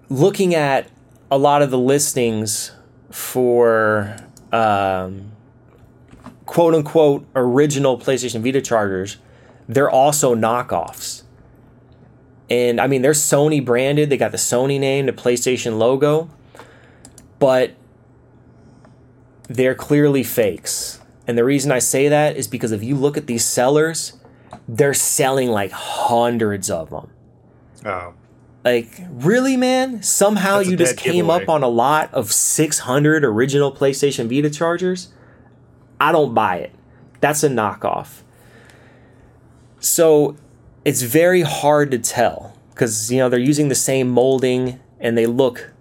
[0.09, 0.89] looking at
[1.31, 2.73] a lot of the listings
[3.13, 4.17] for
[4.51, 5.33] um,
[6.47, 9.19] quote unquote original PlayStation Vita chargers,
[9.69, 11.23] they're also knockoffs.
[12.51, 16.29] And I mean, they're Sony branded, they got the Sony name, the PlayStation logo,
[17.39, 17.75] but
[19.49, 21.01] they're clearly fakes.
[21.27, 24.15] And the reason I say that is because if you look at these sellers,
[24.67, 27.11] they're selling like hundreds of them.
[27.85, 28.15] Oh.
[28.65, 30.03] Like, really, man?
[30.03, 31.43] Somehow That's you just came giveaway.
[31.43, 35.09] up on a lot of 600 original PlayStation Vita chargers?
[36.01, 36.73] I don't buy it.
[37.21, 38.23] That's a knockoff.
[39.81, 40.37] So
[40.85, 45.27] it's very hard to tell because you know they're using the same molding and they
[45.27, 45.73] look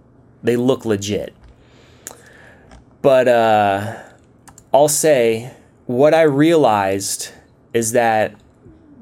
[0.44, 1.36] they look legit.
[3.04, 3.96] But uh,
[4.74, 5.54] I'll say
[5.86, 7.30] what I realized
[7.74, 8.36] is that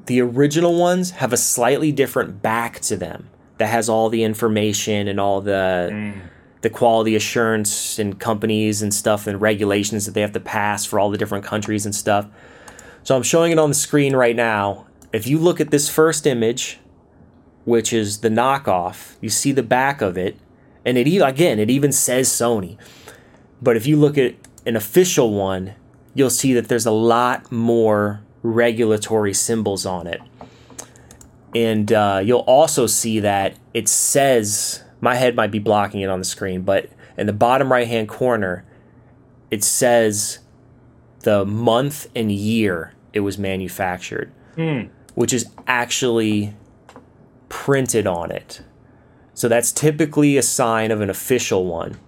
[0.04, 3.29] the original ones have a slightly different back to them
[3.60, 6.18] that has all the information and all the mm.
[6.62, 10.98] the quality assurance and companies and stuff and regulations that they have to pass for
[10.98, 12.26] all the different countries and stuff.
[13.02, 14.86] So I'm showing it on the screen right now.
[15.12, 16.78] If you look at this first image,
[17.66, 20.38] which is the knockoff, you see the back of it,
[20.86, 22.78] and it again it even says Sony.
[23.60, 25.74] But if you look at an official one,
[26.14, 30.22] you'll see that there's a lot more regulatory symbols on it.
[31.54, 36.18] And uh, you'll also see that it says, my head might be blocking it on
[36.18, 38.64] the screen, but in the bottom right hand corner,
[39.50, 40.38] it says
[41.20, 44.32] the month and year it was manufactured,
[45.14, 46.54] which is actually
[47.48, 48.62] printed on it.
[49.34, 51.98] So that's typically a sign of an official one.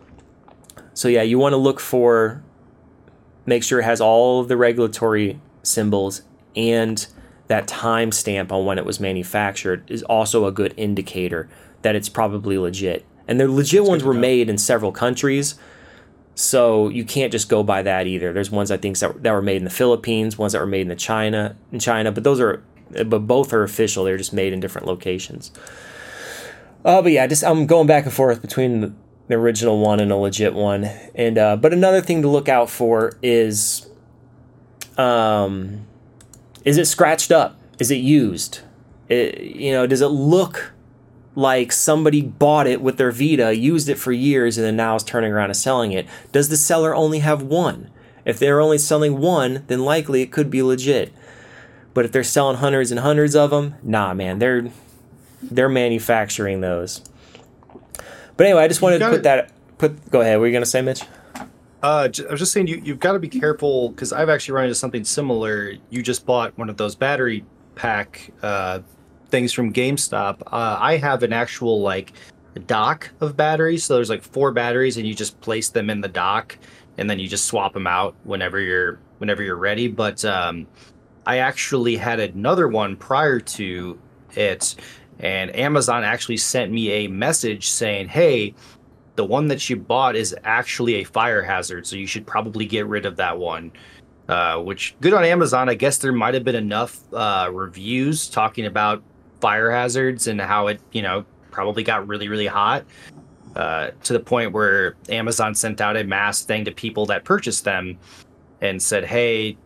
[0.95, 2.43] So yeah, you want to look for
[3.45, 6.23] make sure it has all of the regulatory symbols
[6.55, 7.07] and
[7.49, 11.49] that timestamp on when it was manufactured is also a good indicator
[11.83, 13.05] that it's probably legit.
[13.29, 14.21] And the legit ones were know.
[14.21, 15.57] made in several countries.
[16.35, 18.33] So you can't just go by that either.
[18.33, 20.83] There's ones I think that, that were made in the Philippines, ones that were made
[20.83, 22.63] in the China in China, but those are
[23.07, 24.05] but both are official.
[24.05, 25.51] They're just made in different locations.
[26.85, 28.93] Uh, but yeah, just I'm going back and forth between the,
[29.29, 30.85] the original one and a legit one.
[31.15, 33.89] And uh, but another thing to look out for is,
[34.97, 35.87] um,
[36.65, 37.59] is it scratched up?
[37.79, 38.61] Is it used?
[39.09, 40.73] It, you know, does it look
[41.35, 45.03] like somebody bought it with their Vita, used it for years, and then now is
[45.03, 46.07] turning around and selling it?
[46.31, 47.91] Does the seller only have one?
[48.25, 51.13] If they're only selling one, then likely it could be legit.
[51.95, 54.71] But if they're selling hundreds and hundreds of them, nah, man, they're
[55.43, 57.03] they're manufacturing those.
[58.37, 59.51] But anyway, I just wanted to put that.
[59.79, 60.37] Put go ahead.
[60.37, 61.03] What were you gonna say, Mitch?
[61.83, 64.65] Uh, I was just saying you you've got to be careful because I've actually run
[64.65, 65.75] into something similar.
[65.91, 68.81] You just bought one of those battery pack uh,
[69.29, 70.43] things from GameStop.
[70.47, 72.13] Uh, I have an actual like
[72.67, 76.09] dock of batteries, so there's like four batteries, and you just place them in the
[76.09, 76.57] dock,
[76.99, 79.89] and then you just swap them out whenever you're whenever you're ready.
[79.89, 80.69] But um,
[81.27, 83.99] I actually had another one prior to
[84.37, 84.77] it,
[85.19, 88.55] and Amazon actually sent me a message saying, "Hey."
[89.17, 92.87] The one that you bought is actually a fire hazard, so you should probably get
[92.87, 93.73] rid of that one.
[94.29, 95.69] Uh, which good on Amazon.
[95.69, 99.03] I guess there might have been enough uh, reviews talking about
[99.41, 102.85] fire hazards and how it, you know, probably got really, really hot
[103.57, 107.65] uh, to the point where Amazon sent out a mass thing to people that purchased
[107.65, 107.99] them
[108.61, 109.59] and said, "Hey,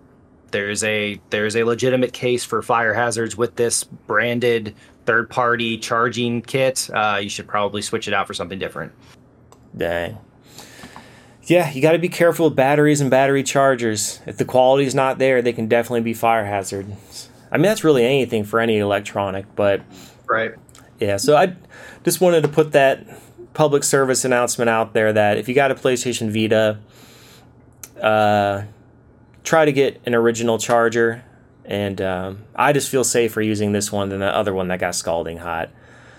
[0.50, 4.74] there's a there's a legitimate case for fire hazards with this branded
[5.04, 6.90] third-party charging kit.
[6.92, 8.92] Uh, you should probably switch it out for something different."
[9.76, 10.18] Dang.
[11.44, 14.20] Yeah, you got to be careful with batteries and battery chargers.
[14.26, 17.28] If the quality's not there, they can definitely be fire hazards.
[17.52, 19.82] I mean, that's really anything for any electronic, but
[20.28, 20.52] Right.
[20.98, 21.54] yeah, so I
[22.02, 23.06] just wanted to put that
[23.54, 26.78] public service announcement out there that if you got a PlayStation Vita,
[28.02, 28.62] uh,
[29.44, 31.22] try to get an original charger.
[31.64, 34.94] And um, I just feel safer using this one than the other one that got
[34.94, 35.70] scalding hot.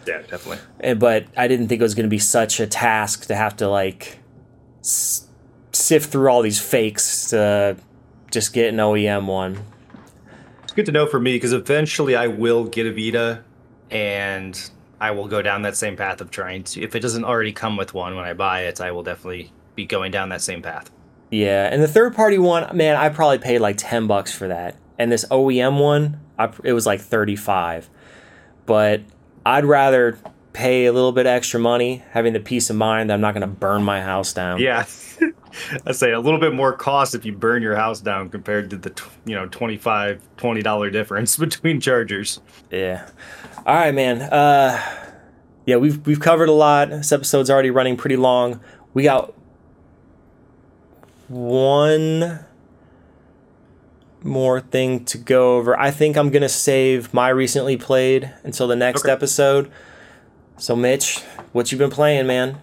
[0.07, 0.59] Yeah, definitely.
[0.79, 3.55] And- but I didn't think it was going to be such a task to have
[3.57, 4.19] to like
[4.81, 5.27] s-
[5.73, 7.77] sift through all these fakes to
[8.31, 9.59] just get an OEM one.
[10.63, 13.43] It's good to know for me because eventually I will get a Vita
[13.91, 16.81] and I will go down that same path of trying to.
[16.81, 19.85] If it doesn't already come with one when I buy it, I will definitely be
[19.85, 20.89] going down that same path.
[21.29, 24.75] Yeah, and the third party one, man, I probably paid like ten bucks for that,
[24.97, 27.89] and this OEM one, I, it was like thirty five.
[28.65, 29.01] But
[29.47, 30.19] I'd rather
[30.51, 33.41] pay a little bit extra money, having the peace of mind that I'm not going
[33.41, 34.59] to burn my house down.
[34.59, 34.85] Yeah.
[35.85, 38.77] I say a little bit more cost if you burn your house down compared to
[38.77, 42.41] the you know 25 20 dollar difference between chargers.
[42.69, 43.07] Yeah.
[43.65, 44.21] All right, man.
[44.21, 44.81] Uh,
[45.65, 46.89] yeah, we've we've covered a lot.
[46.89, 48.59] This episode's already running pretty long.
[48.93, 49.33] We got
[51.29, 52.39] one
[54.27, 55.79] more thing to go over.
[55.79, 59.11] I think I'm gonna save my recently played until the next Okay.
[59.11, 59.71] episode.
[60.57, 61.19] So, Mitch,
[61.53, 62.57] what you been playing, man?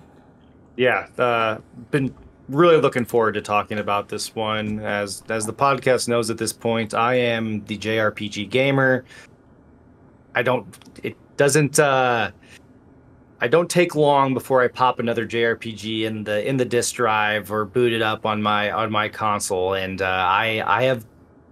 [0.76, 1.58] Yeah, uh,
[1.90, 2.14] been
[2.48, 4.80] really looking forward to talking about this one.
[4.80, 9.04] As as the podcast knows at this point, I am the JRPG gamer.
[10.34, 10.66] I don't.
[11.02, 11.78] It doesn't.
[11.78, 12.30] Uh,
[13.40, 17.52] I don't take long before I pop another JRPG in the in the disk drive
[17.52, 21.04] or boot it up on my on my console, and uh, I I have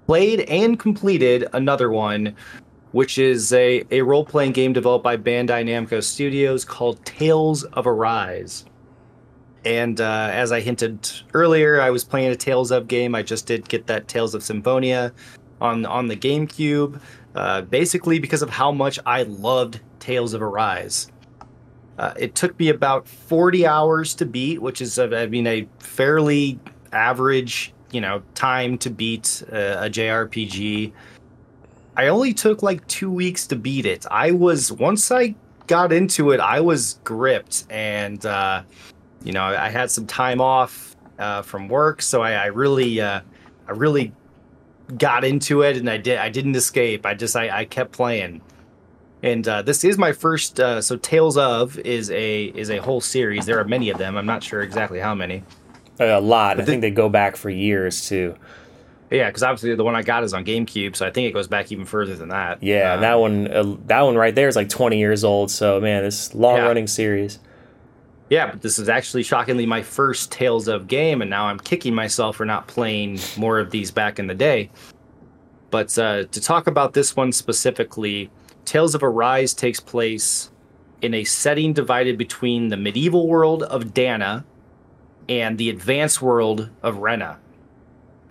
[0.07, 2.35] played and completed another one,
[2.93, 7.87] which is a a role playing game developed by Bandai Namco Studios called Tales of
[7.87, 8.65] Arise.
[9.65, 13.15] And uh, as I hinted earlier, I was playing a Tales of game.
[13.15, 15.13] I just did get that Tales of Symphonia
[15.61, 17.01] on on the GameCube,
[17.35, 21.13] uh, basically because of how much I loved Tales of Arise.
[21.99, 26.59] Uh, it took me about 40 hours to beat, which is, I mean, a fairly
[26.93, 30.93] average, you know, time to beat uh, a JRPG.
[31.97, 34.07] I only took like two weeks to beat it.
[34.11, 35.35] I was once I
[35.67, 38.63] got into it, I was gripped, and uh,
[39.23, 43.21] you know, I had some time off uh, from work, so I, I really, uh,
[43.69, 44.13] I really
[44.99, 46.19] got into it, and I did.
[46.19, 47.07] I didn't escape.
[47.07, 48.41] I just, I, I kept playing.
[49.23, 50.59] And uh, this is my first.
[50.59, 53.47] Uh, so Tales of is a is a whole series.
[53.47, 54.17] There are many of them.
[54.17, 55.45] I'm not sure exactly how many.
[55.99, 56.61] A lot.
[56.61, 58.35] I think they go back for years too.
[59.11, 61.47] Yeah, because obviously the one I got is on GameCube, so I think it goes
[61.47, 62.63] back even further than that.
[62.63, 63.49] Yeah, Um, that one.
[63.49, 65.51] Uh, that one right there is like 20 years old.
[65.51, 67.39] So man, this long running series.
[68.31, 71.95] Yeah, but this is actually shockingly my first Tales of game, and now I'm kicking
[71.95, 74.71] myself for not playing more of these back in the day.
[75.71, 78.31] But uh, to talk about this one specifically,
[78.65, 80.51] Tales of Arise takes place
[81.03, 84.45] in a setting divided between the medieval world of Dahna
[85.41, 87.39] and the advanced world of Rena.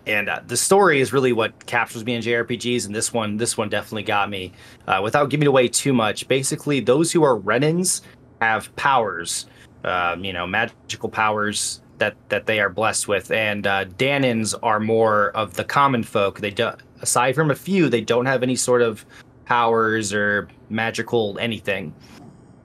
[0.08, 3.58] And uh, the story is really what captures me in JRPGs, and this one, this
[3.58, 4.52] one definitely got me.
[4.88, 8.02] Uh, without giving away too much, basically, those who are Renans
[8.42, 9.46] have powers
[9.84, 14.80] um, you know, magical powers that that they are blessed with, and uh, Dahnans are
[14.80, 16.40] more of the common folk.
[16.40, 16.72] They do,
[17.02, 19.06] aside from a few, they don't have any sort of
[19.46, 21.94] powers or magical anything.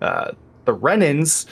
[0.01, 0.33] Uh,
[0.65, 1.47] the Renans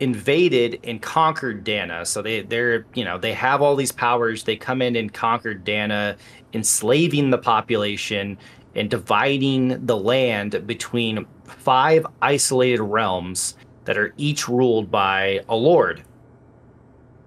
[0.00, 2.06] invaded and conquered Dahna.
[2.06, 4.44] So they they're you know they have all these powers.
[4.44, 6.16] They come in and conquered Dahna,
[6.52, 8.38] enslaving the population
[8.74, 16.02] and dividing the land between five isolated realms that are each ruled by a lord.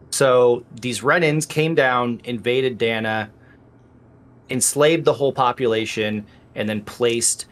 [0.09, 3.29] So these Renans came down, invaded Dahna,
[4.49, 7.45] enslaved the whole population, and then placed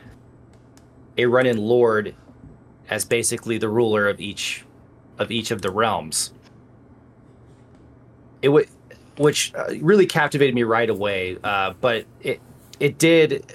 [1.18, 2.16] a Renan lord
[2.90, 4.65] as basically the ruler of each
[5.20, 6.34] of each of the realms.
[8.42, 8.68] It would,
[9.18, 11.38] which uh, really captivated me right away.
[11.44, 12.40] Uh, but it
[12.80, 13.46] it did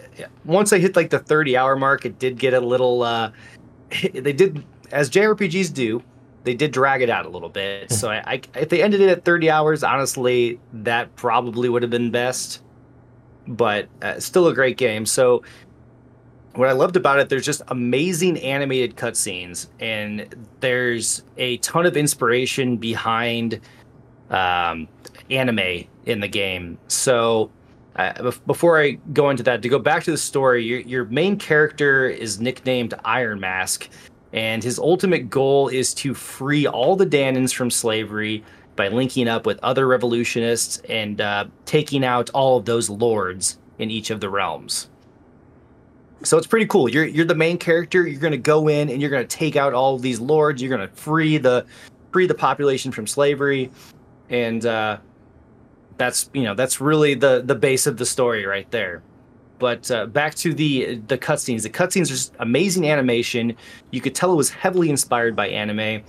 [0.44, 3.02] once I hit like the thirty hour mark, it did get a little.
[3.02, 3.32] Uh,
[4.12, 6.02] they did as JRPGs do.
[6.42, 7.92] They did drag it out a little bit.
[7.92, 11.90] so I, I, if they ended it at thirty hours, honestly, that probably would have
[11.90, 12.62] been best.
[13.46, 15.04] But uh, still a great game.
[15.04, 15.42] So
[16.54, 21.96] what I loved about it, there's just amazing animated cutscenes, and there's a ton of
[21.96, 23.60] inspiration behind
[24.30, 24.88] um,
[25.30, 26.78] anime in the game.
[26.88, 27.50] So,
[27.96, 31.36] uh, before I go into that, to go back to the story, your, your main
[31.36, 33.88] character is nicknamed Iron Mask,
[34.32, 38.44] and his ultimate goal is to free all the Dahnans from slavery
[38.76, 43.90] by linking up with other revolutionists and uh, taking out all of those lords in
[43.90, 44.88] each of the realms.
[46.22, 46.88] So it's pretty cool.
[46.88, 48.06] You're you're the main character.
[48.06, 50.60] You're gonna go in and you're gonna take out all these lords.
[50.60, 51.64] You're gonna free the
[52.12, 53.70] free the population from slavery,
[54.28, 54.98] and uh,
[55.96, 59.02] that's you know that's really the the base of the story right there.
[59.58, 61.62] But uh, back to the the cutscenes.
[61.62, 63.56] The cutscenes are just amazing animation.
[63.90, 66.02] You could tell it was heavily inspired by anime.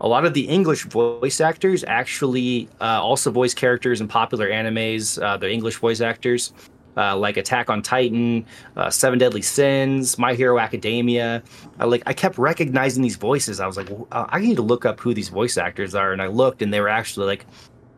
[0.00, 5.22] A lot of the English voice actors actually uh, also voice characters in popular animes.
[5.22, 6.52] Uh, the English voice actors
[6.96, 8.44] uh, like Attack on Titan,
[8.76, 11.42] uh, Seven Deadly Sins, My Hero Academia.
[11.78, 13.60] I like I kept recognizing these voices.
[13.60, 16.20] I was like, well, I need to look up who these voice actors are, and
[16.20, 17.46] I looked, and they were actually like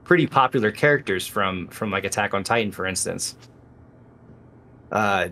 [0.04, 3.36] pretty popular characters from from like Attack on Titan, for instance.
[4.92, 5.28] Uh,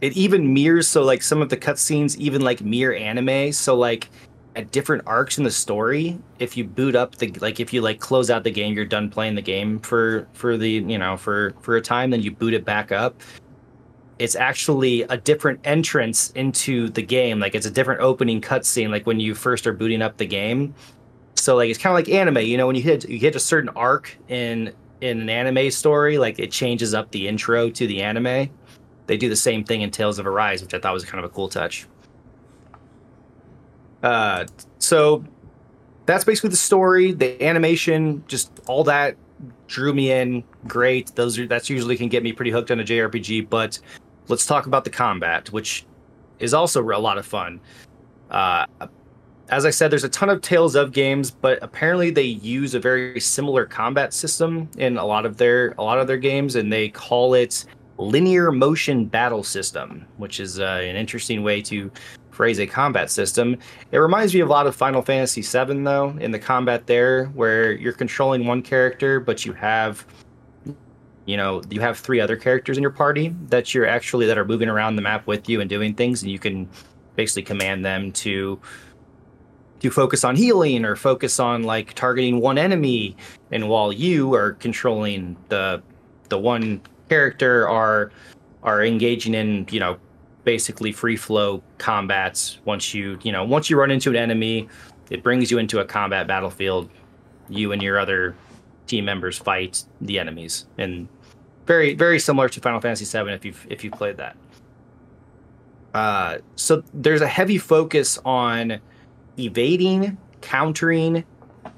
[0.00, 3.52] it even mirrors so like some of the cutscenes even like mirror anime.
[3.52, 4.10] So like
[4.56, 8.00] at different arcs in the story if you boot up the like if you like
[8.00, 11.52] close out the game you're done playing the game for for the you know for
[11.60, 13.20] for a time then you boot it back up.
[14.18, 17.38] It's actually a different entrance into the game.
[17.38, 20.74] Like it's a different opening cutscene like when you first are booting up the game.
[21.34, 23.40] So like it's kind of like anime you know when you hit you hit a
[23.40, 28.02] certain arc in in an anime story like it changes up the intro to the
[28.02, 28.48] anime.
[29.06, 31.30] They do the same thing in tales of arise which i thought was kind of
[31.30, 31.86] a cool touch
[34.02, 34.46] uh,
[34.78, 35.24] so
[36.06, 37.12] that's basically the story.
[37.12, 39.16] The animation, just all that
[39.66, 40.44] drew me in.
[40.66, 41.14] Great.
[41.14, 43.48] Those are that's usually can get me pretty hooked on a JRPG.
[43.50, 43.78] But
[44.28, 45.86] let's talk about the combat, which
[46.38, 47.60] is also a lot of fun.
[48.30, 48.66] Uh,
[49.48, 52.80] as I said, there's a ton of Tales of games, but apparently they use a
[52.80, 56.72] very similar combat system in a lot of their a lot of their games, and
[56.72, 57.64] they call it
[57.98, 61.90] linear motion battle system, which is uh, an interesting way to
[62.44, 63.56] a combat system.
[63.90, 67.72] It reminds me a lot of Final Fantasy VII, though, in the combat there, where
[67.72, 70.06] you're controlling one character, but you have,
[71.24, 74.44] you know, you have three other characters in your party that you're actually that are
[74.44, 76.68] moving around the map with you and doing things, and you can
[77.16, 78.60] basically command them to
[79.80, 83.16] to focus on healing or focus on like targeting one enemy,
[83.50, 85.82] and while you are controlling the
[86.28, 88.10] the one character are
[88.62, 89.98] are engaging in you know
[90.46, 92.58] basically free flow combats.
[92.64, 94.66] Once you you know once you run into an enemy,
[95.10, 96.88] it brings you into a combat battlefield.
[97.50, 98.34] You and your other
[98.86, 101.06] team members fight the enemies, and
[101.66, 104.36] very very similar to Final Fantasy VII if you've if you played that.
[105.92, 108.78] Uh, so there's a heavy focus on
[109.38, 111.24] evading, countering,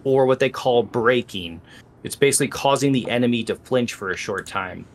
[0.04, 1.60] or what they call breaking.
[2.04, 4.86] It's basically causing the enemy to flinch for a short time.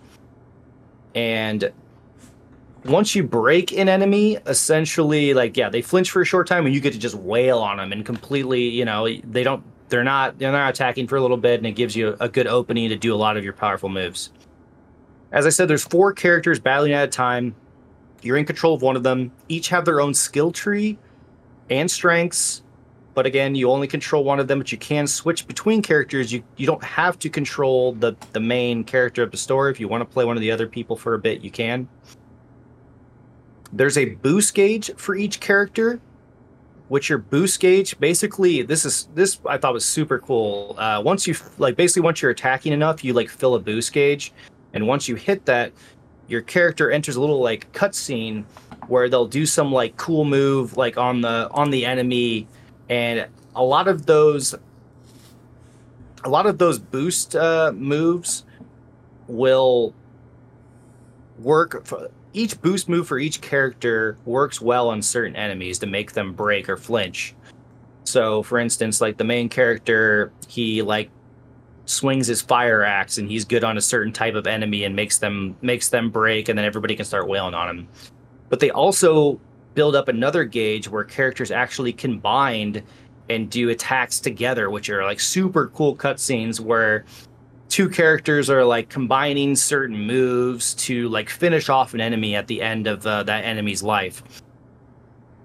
[1.16, 1.72] And
[2.86, 6.76] once you break an enemy, essentially, like yeah, they flinch for a short time, and
[6.76, 10.38] you get to just wail on them and completely, you know, they don't, they're not,
[10.40, 12.96] they're not attacking for a little bit, and it gives you a good opening to
[12.96, 14.32] do a lot of your powerful moves.
[15.32, 17.56] As I said, there's four characters battling at a time.
[18.22, 19.32] You're in control of one of them.
[19.50, 20.98] Each have their own skill tree
[21.70, 22.64] and strengths,
[23.14, 24.60] but again, you only control one of them.
[24.60, 26.32] But you can switch between characters.
[26.32, 29.72] You you don't have to control the the main character of the story.
[29.72, 31.88] If you want to play one of the other people for a bit, you can.
[33.76, 36.00] There's a boost gauge for each character,
[36.90, 40.76] which your boost gauge basically this is this I thought was super cool.
[40.78, 44.32] Uh, once you like basically once you're attacking enough, you like fill a boost gauge,
[44.74, 45.72] and once you hit that,
[46.28, 48.44] your character enters a little like cutscene
[48.88, 52.48] where they'll do some like cool move like on the on the enemy,
[52.90, 54.54] and a lot of those
[56.24, 58.46] a lot of those boost uh, moves
[59.28, 59.96] will
[61.40, 66.14] work for each boost move for each character works well on certain enemies to make
[66.14, 67.36] them break or flinch.
[68.04, 71.10] So, for instance, like the main character, he like
[71.86, 75.18] swings his fire axe and he's good on a certain type of enemy and makes
[75.18, 77.88] them makes them break and then everybody can start wailing on him.
[78.50, 79.40] But they also
[79.74, 82.84] build up another gauge where characters actually combined
[83.30, 87.06] and do attacks together, which are like super cool cutscenes where
[87.70, 92.61] two characters are like combining certain moves to like finish off an enemy at the
[92.61, 94.24] end of uh, that enemy's life.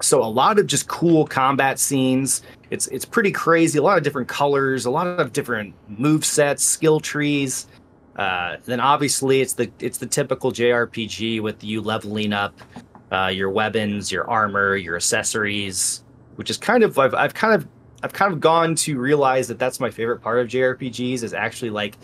[0.00, 2.42] So a lot of just cool combat scenes.
[2.70, 3.78] It's it's pretty crazy.
[3.78, 7.66] A lot of different colors, a lot of different move sets, skill trees.
[8.16, 12.54] Uh, then obviously it's the it's the typical JRPG with you leveling up
[13.10, 16.04] uh, your weapons, your armor, your accessories,
[16.36, 17.66] which is kind of I've, I've kind of
[18.02, 21.70] I've kind of gone to realize that that's my favorite part of JRPGs is actually
[21.70, 21.96] like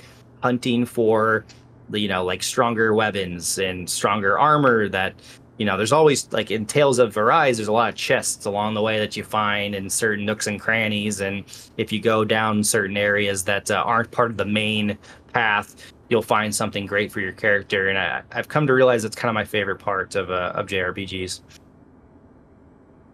[0.43, 1.45] hunting for
[1.93, 5.15] you know like stronger weapons and stronger armor that
[5.59, 8.75] you know there's always like in tales of arise there's a lot of chests along
[8.75, 11.45] the way that you find in certain nooks and crannies and
[11.77, 14.97] if you go down certain areas that uh, aren't part of the main
[15.33, 19.17] path you'll find something great for your character and I, have come to realize it's
[19.17, 21.41] kind of my favorite part of, uh, of jrpgs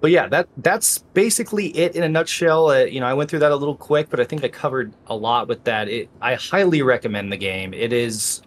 [0.01, 2.71] but yeah, that that's basically it in a nutshell.
[2.71, 4.95] Uh, you know, I went through that a little quick, but I think I covered
[5.07, 5.89] a lot with that.
[5.89, 7.75] It, I highly recommend the game.
[7.75, 8.43] It is.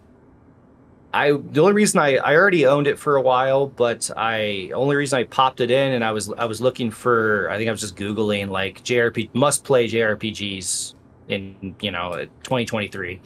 [1.13, 4.95] I the only reason I, I already owned it for a while, but I only
[4.95, 7.71] reason I popped it in and I was I was looking for I think I
[7.71, 10.95] was just googling like JRP must play JRPGs
[11.27, 13.21] in you know 2023,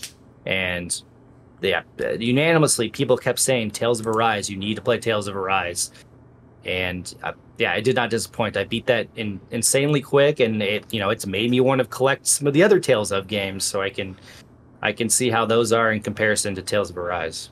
[0.46, 1.02] and
[1.62, 1.84] yeah,
[2.20, 4.50] unanimously people kept saying Tales of Arise.
[4.50, 5.92] You need to play Tales of Arise,
[6.68, 8.58] and uh, yeah, it did not disappoint.
[8.58, 11.88] I beat that in, insanely quick, and it you know it's made me want to
[11.88, 14.18] collect some of the other Tales of games, so I can
[14.82, 17.50] I can see how those are in comparison to Tales of Arise.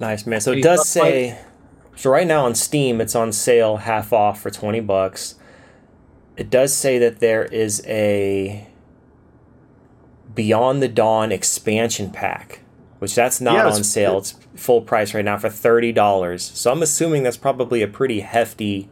[0.00, 0.40] Nice man.
[0.40, 1.38] So it does say
[1.94, 5.36] so right now on Steam it's on sale half off for 20 bucks.
[6.36, 8.66] It does say that there is a
[10.34, 12.63] Beyond the Dawn expansion pack
[13.04, 14.16] which that's not yeah, on sale.
[14.16, 16.42] It's full price right now for thirty dollars.
[16.42, 18.88] So I'm assuming that's probably a pretty hefty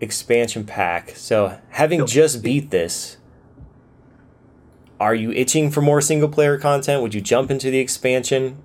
[0.00, 1.10] expansion pack.
[1.14, 3.18] So having just beat this,
[4.98, 7.02] are you itching for more single player content?
[7.02, 8.60] Would you jump into the expansion?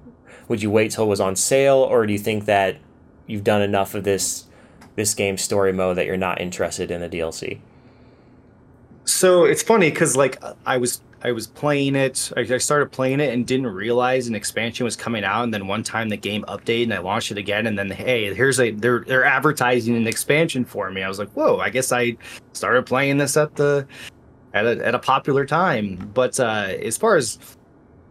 [0.48, 2.78] Would you wait till it was on sale, or do you think that
[3.28, 4.46] you've done enough of this
[4.96, 7.60] this game story mode that you're not interested in the DLC?
[9.06, 12.32] So it's funny because like I was I was playing it.
[12.38, 15.44] I started playing it and didn't realize an expansion was coming out.
[15.44, 17.66] And then one time the game updated and I launched it again.
[17.66, 21.02] And then hey, here's a they're they're advertising an expansion for me.
[21.02, 21.58] I was like, whoa!
[21.58, 22.18] I guess I
[22.54, 23.88] started playing this at the
[24.54, 26.12] at a at a popular time.
[26.14, 27.40] But uh, as far as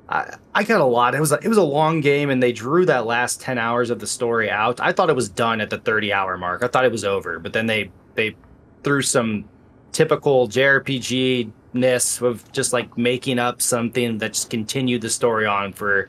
[0.09, 1.15] I, I got a lot.
[1.15, 3.91] It was a, it was a long game, and they drew that last ten hours
[3.91, 4.81] of the story out.
[4.81, 6.63] I thought it was done at the thirty hour mark.
[6.63, 8.37] I thought it was over, but then they they
[8.83, 9.49] threw some
[9.93, 15.73] typical JRPG ness of just like making up something that just continued the story on
[15.73, 16.09] for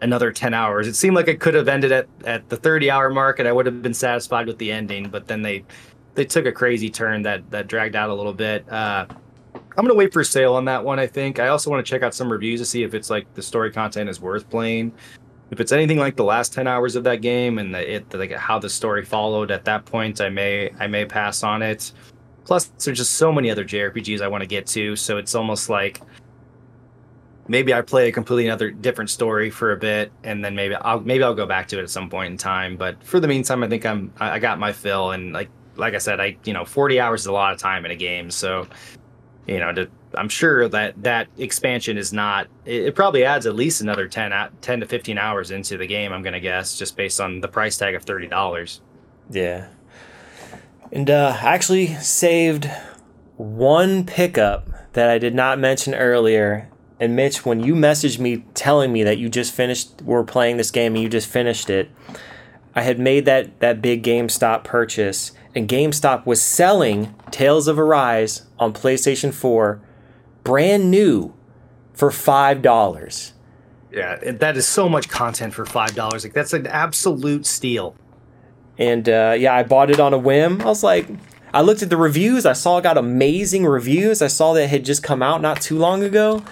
[0.00, 0.86] another 10 hours.
[0.86, 3.52] It seemed like it could have ended at, at the 30 hour mark and I
[3.52, 5.64] would have been satisfied with the ending, but then they
[6.14, 8.68] they took a crazy turn that that dragged out a little bit.
[8.70, 9.06] Uh,
[9.54, 10.98] I'm gonna wait for sale on that one.
[10.98, 13.32] I think I also want to check out some reviews to see if it's like
[13.34, 14.92] the story content is worth playing.
[15.50, 18.32] If it's anything like the last ten hours of that game and the, it like
[18.32, 21.92] how the story followed at that point, I may I may pass on it.
[22.50, 25.68] Plus, there's just so many other JRPGs I want to get to, so it's almost
[25.68, 26.00] like
[27.46, 30.98] maybe I play a completely another different story for a bit, and then maybe I'll
[30.98, 32.76] maybe I'll go back to it at some point in time.
[32.76, 35.98] But for the meantime, I think I'm I got my fill, and like like I
[35.98, 38.66] said, I you know 40 hours is a lot of time in a game, so
[39.46, 42.48] you know to, I'm sure that that expansion is not.
[42.64, 46.12] It, it, probably adds at least another 10 10 to 15 hours into the game.
[46.12, 48.80] I'm gonna guess just based on the price tag of thirty dollars.
[49.30, 49.68] Yeah,
[50.92, 52.70] and uh, I actually saved
[53.36, 56.68] one pickup that I did not mention earlier.
[56.98, 60.70] And Mitch, when you messaged me telling me that you just finished, were playing this
[60.70, 61.90] game and you just finished it,
[62.74, 68.42] I had made that that big GameStop purchase, and GameStop was selling Tales of Arise
[68.58, 69.80] on PlayStation 4,
[70.44, 71.34] brand new,
[71.92, 73.32] for five dollars.
[73.92, 76.24] Yeah, that is so much content for five dollars.
[76.24, 77.96] Like that's an absolute steal.
[78.80, 80.62] And uh, yeah, I bought it on a whim.
[80.62, 81.06] I was like,
[81.52, 82.46] I looked at the reviews.
[82.46, 84.22] I saw it got amazing reviews.
[84.22, 86.42] I saw that had just come out not too long ago.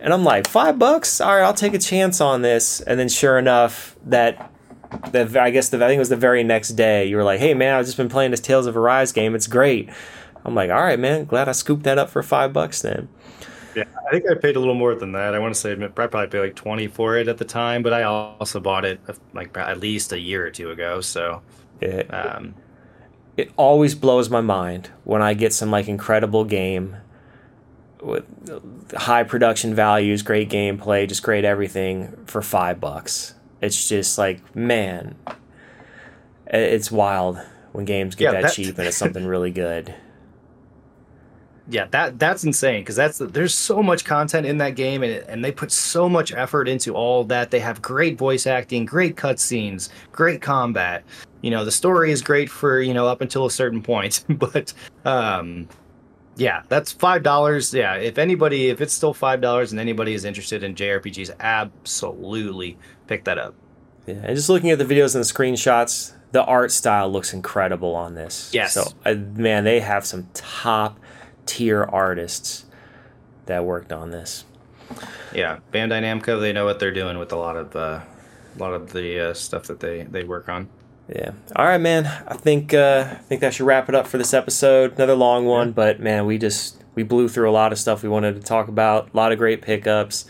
[0.00, 1.20] And I'm like, five bucks?
[1.20, 2.80] All right, I'll take a chance on this.
[2.80, 4.50] And then sure enough, that
[5.12, 7.04] the I guess the I think it was the very next day.
[7.04, 9.34] You were like, "Hey man, I've just been playing this Tales of Arise game.
[9.34, 9.90] It's great."
[10.44, 11.26] I'm like, "All right, man.
[11.26, 13.08] Glad I scooped that up for five bucks then."
[13.78, 15.34] Yeah, I think I paid a little more than that.
[15.34, 17.92] I want to say I probably paid like twenty for it at the time, but
[17.92, 21.00] I also bought it uh, like at least a year or two ago.
[21.00, 21.42] So,
[21.80, 22.54] yeah, um,
[23.36, 26.96] it always blows my mind when I get some like incredible game
[28.02, 28.24] with
[28.96, 33.34] high production values, great gameplay, just great everything for five bucks.
[33.60, 35.16] It's just like, man,
[36.46, 37.40] it's wild
[37.72, 39.94] when games get yeah, that, that cheap and it's something really good.
[41.70, 45.44] Yeah, that that's insane because that's there's so much content in that game and and
[45.44, 47.50] they put so much effort into all that.
[47.50, 51.04] They have great voice acting, great cutscenes, great combat.
[51.42, 54.72] You know, the story is great for you know up until a certain point, but
[55.04, 55.68] um,
[56.36, 57.74] yeah, that's five dollars.
[57.74, 62.78] Yeah, if anybody, if it's still five dollars and anybody is interested in JRPGs, absolutely
[63.08, 63.54] pick that up.
[64.06, 67.94] Yeah, and just looking at the videos and the screenshots, the art style looks incredible
[67.94, 68.50] on this.
[68.54, 68.72] Yes.
[68.72, 70.98] So, uh, man, they have some top
[71.48, 72.66] tier artists
[73.46, 74.44] that worked on this.
[75.34, 78.00] Yeah, Bandai Namco, they know what they're doing with a lot of uh,
[78.54, 80.68] a lot of the uh, stuff that they they work on.
[81.08, 81.32] Yeah.
[81.56, 82.06] All right, man.
[82.26, 84.94] I think uh, I think that should wrap it up for this episode.
[84.96, 88.08] Another long one, but man, we just we blew through a lot of stuff we
[88.08, 89.10] wanted to talk about.
[89.12, 90.26] A lot of great pickups.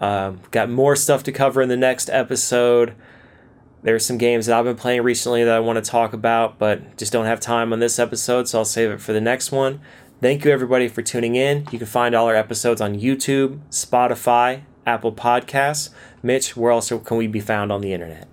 [0.00, 2.94] Um, got more stuff to cover in the next episode.
[3.82, 6.96] There's some games that I've been playing recently that I want to talk about, but
[6.96, 9.80] just don't have time on this episode, so I'll save it for the next one.
[10.20, 11.66] Thank you, everybody, for tuning in.
[11.70, 15.90] You can find all our episodes on YouTube, Spotify, Apple Podcasts.
[16.22, 18.26] Mitch, where else can we be found on the internet?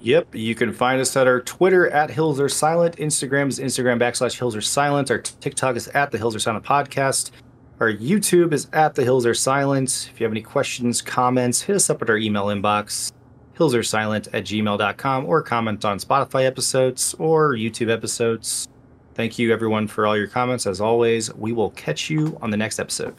[0.00, 4.00] Yep, you can find us at our Twitter at Hills Are Silent, Instagram is Instagram
[4.00, 7.32] backslash Hills Are Silent, our TikTok is at the Hills Are Silent podcast,
[7.80, 10.08] our YouTube is at the Hills Are Silent.
[10.12, 13.10] If you have any questions, comments, hit us up at our email inbox,
[13.58, 18.68] hillsarsilent at gmail.com, or comment on Spotify episodes or YouTube episodes.
[19.16, 20.66] Thank you, everyone, for all your comments.
[20.66, 23.16] As always, we will catch you on the next episode.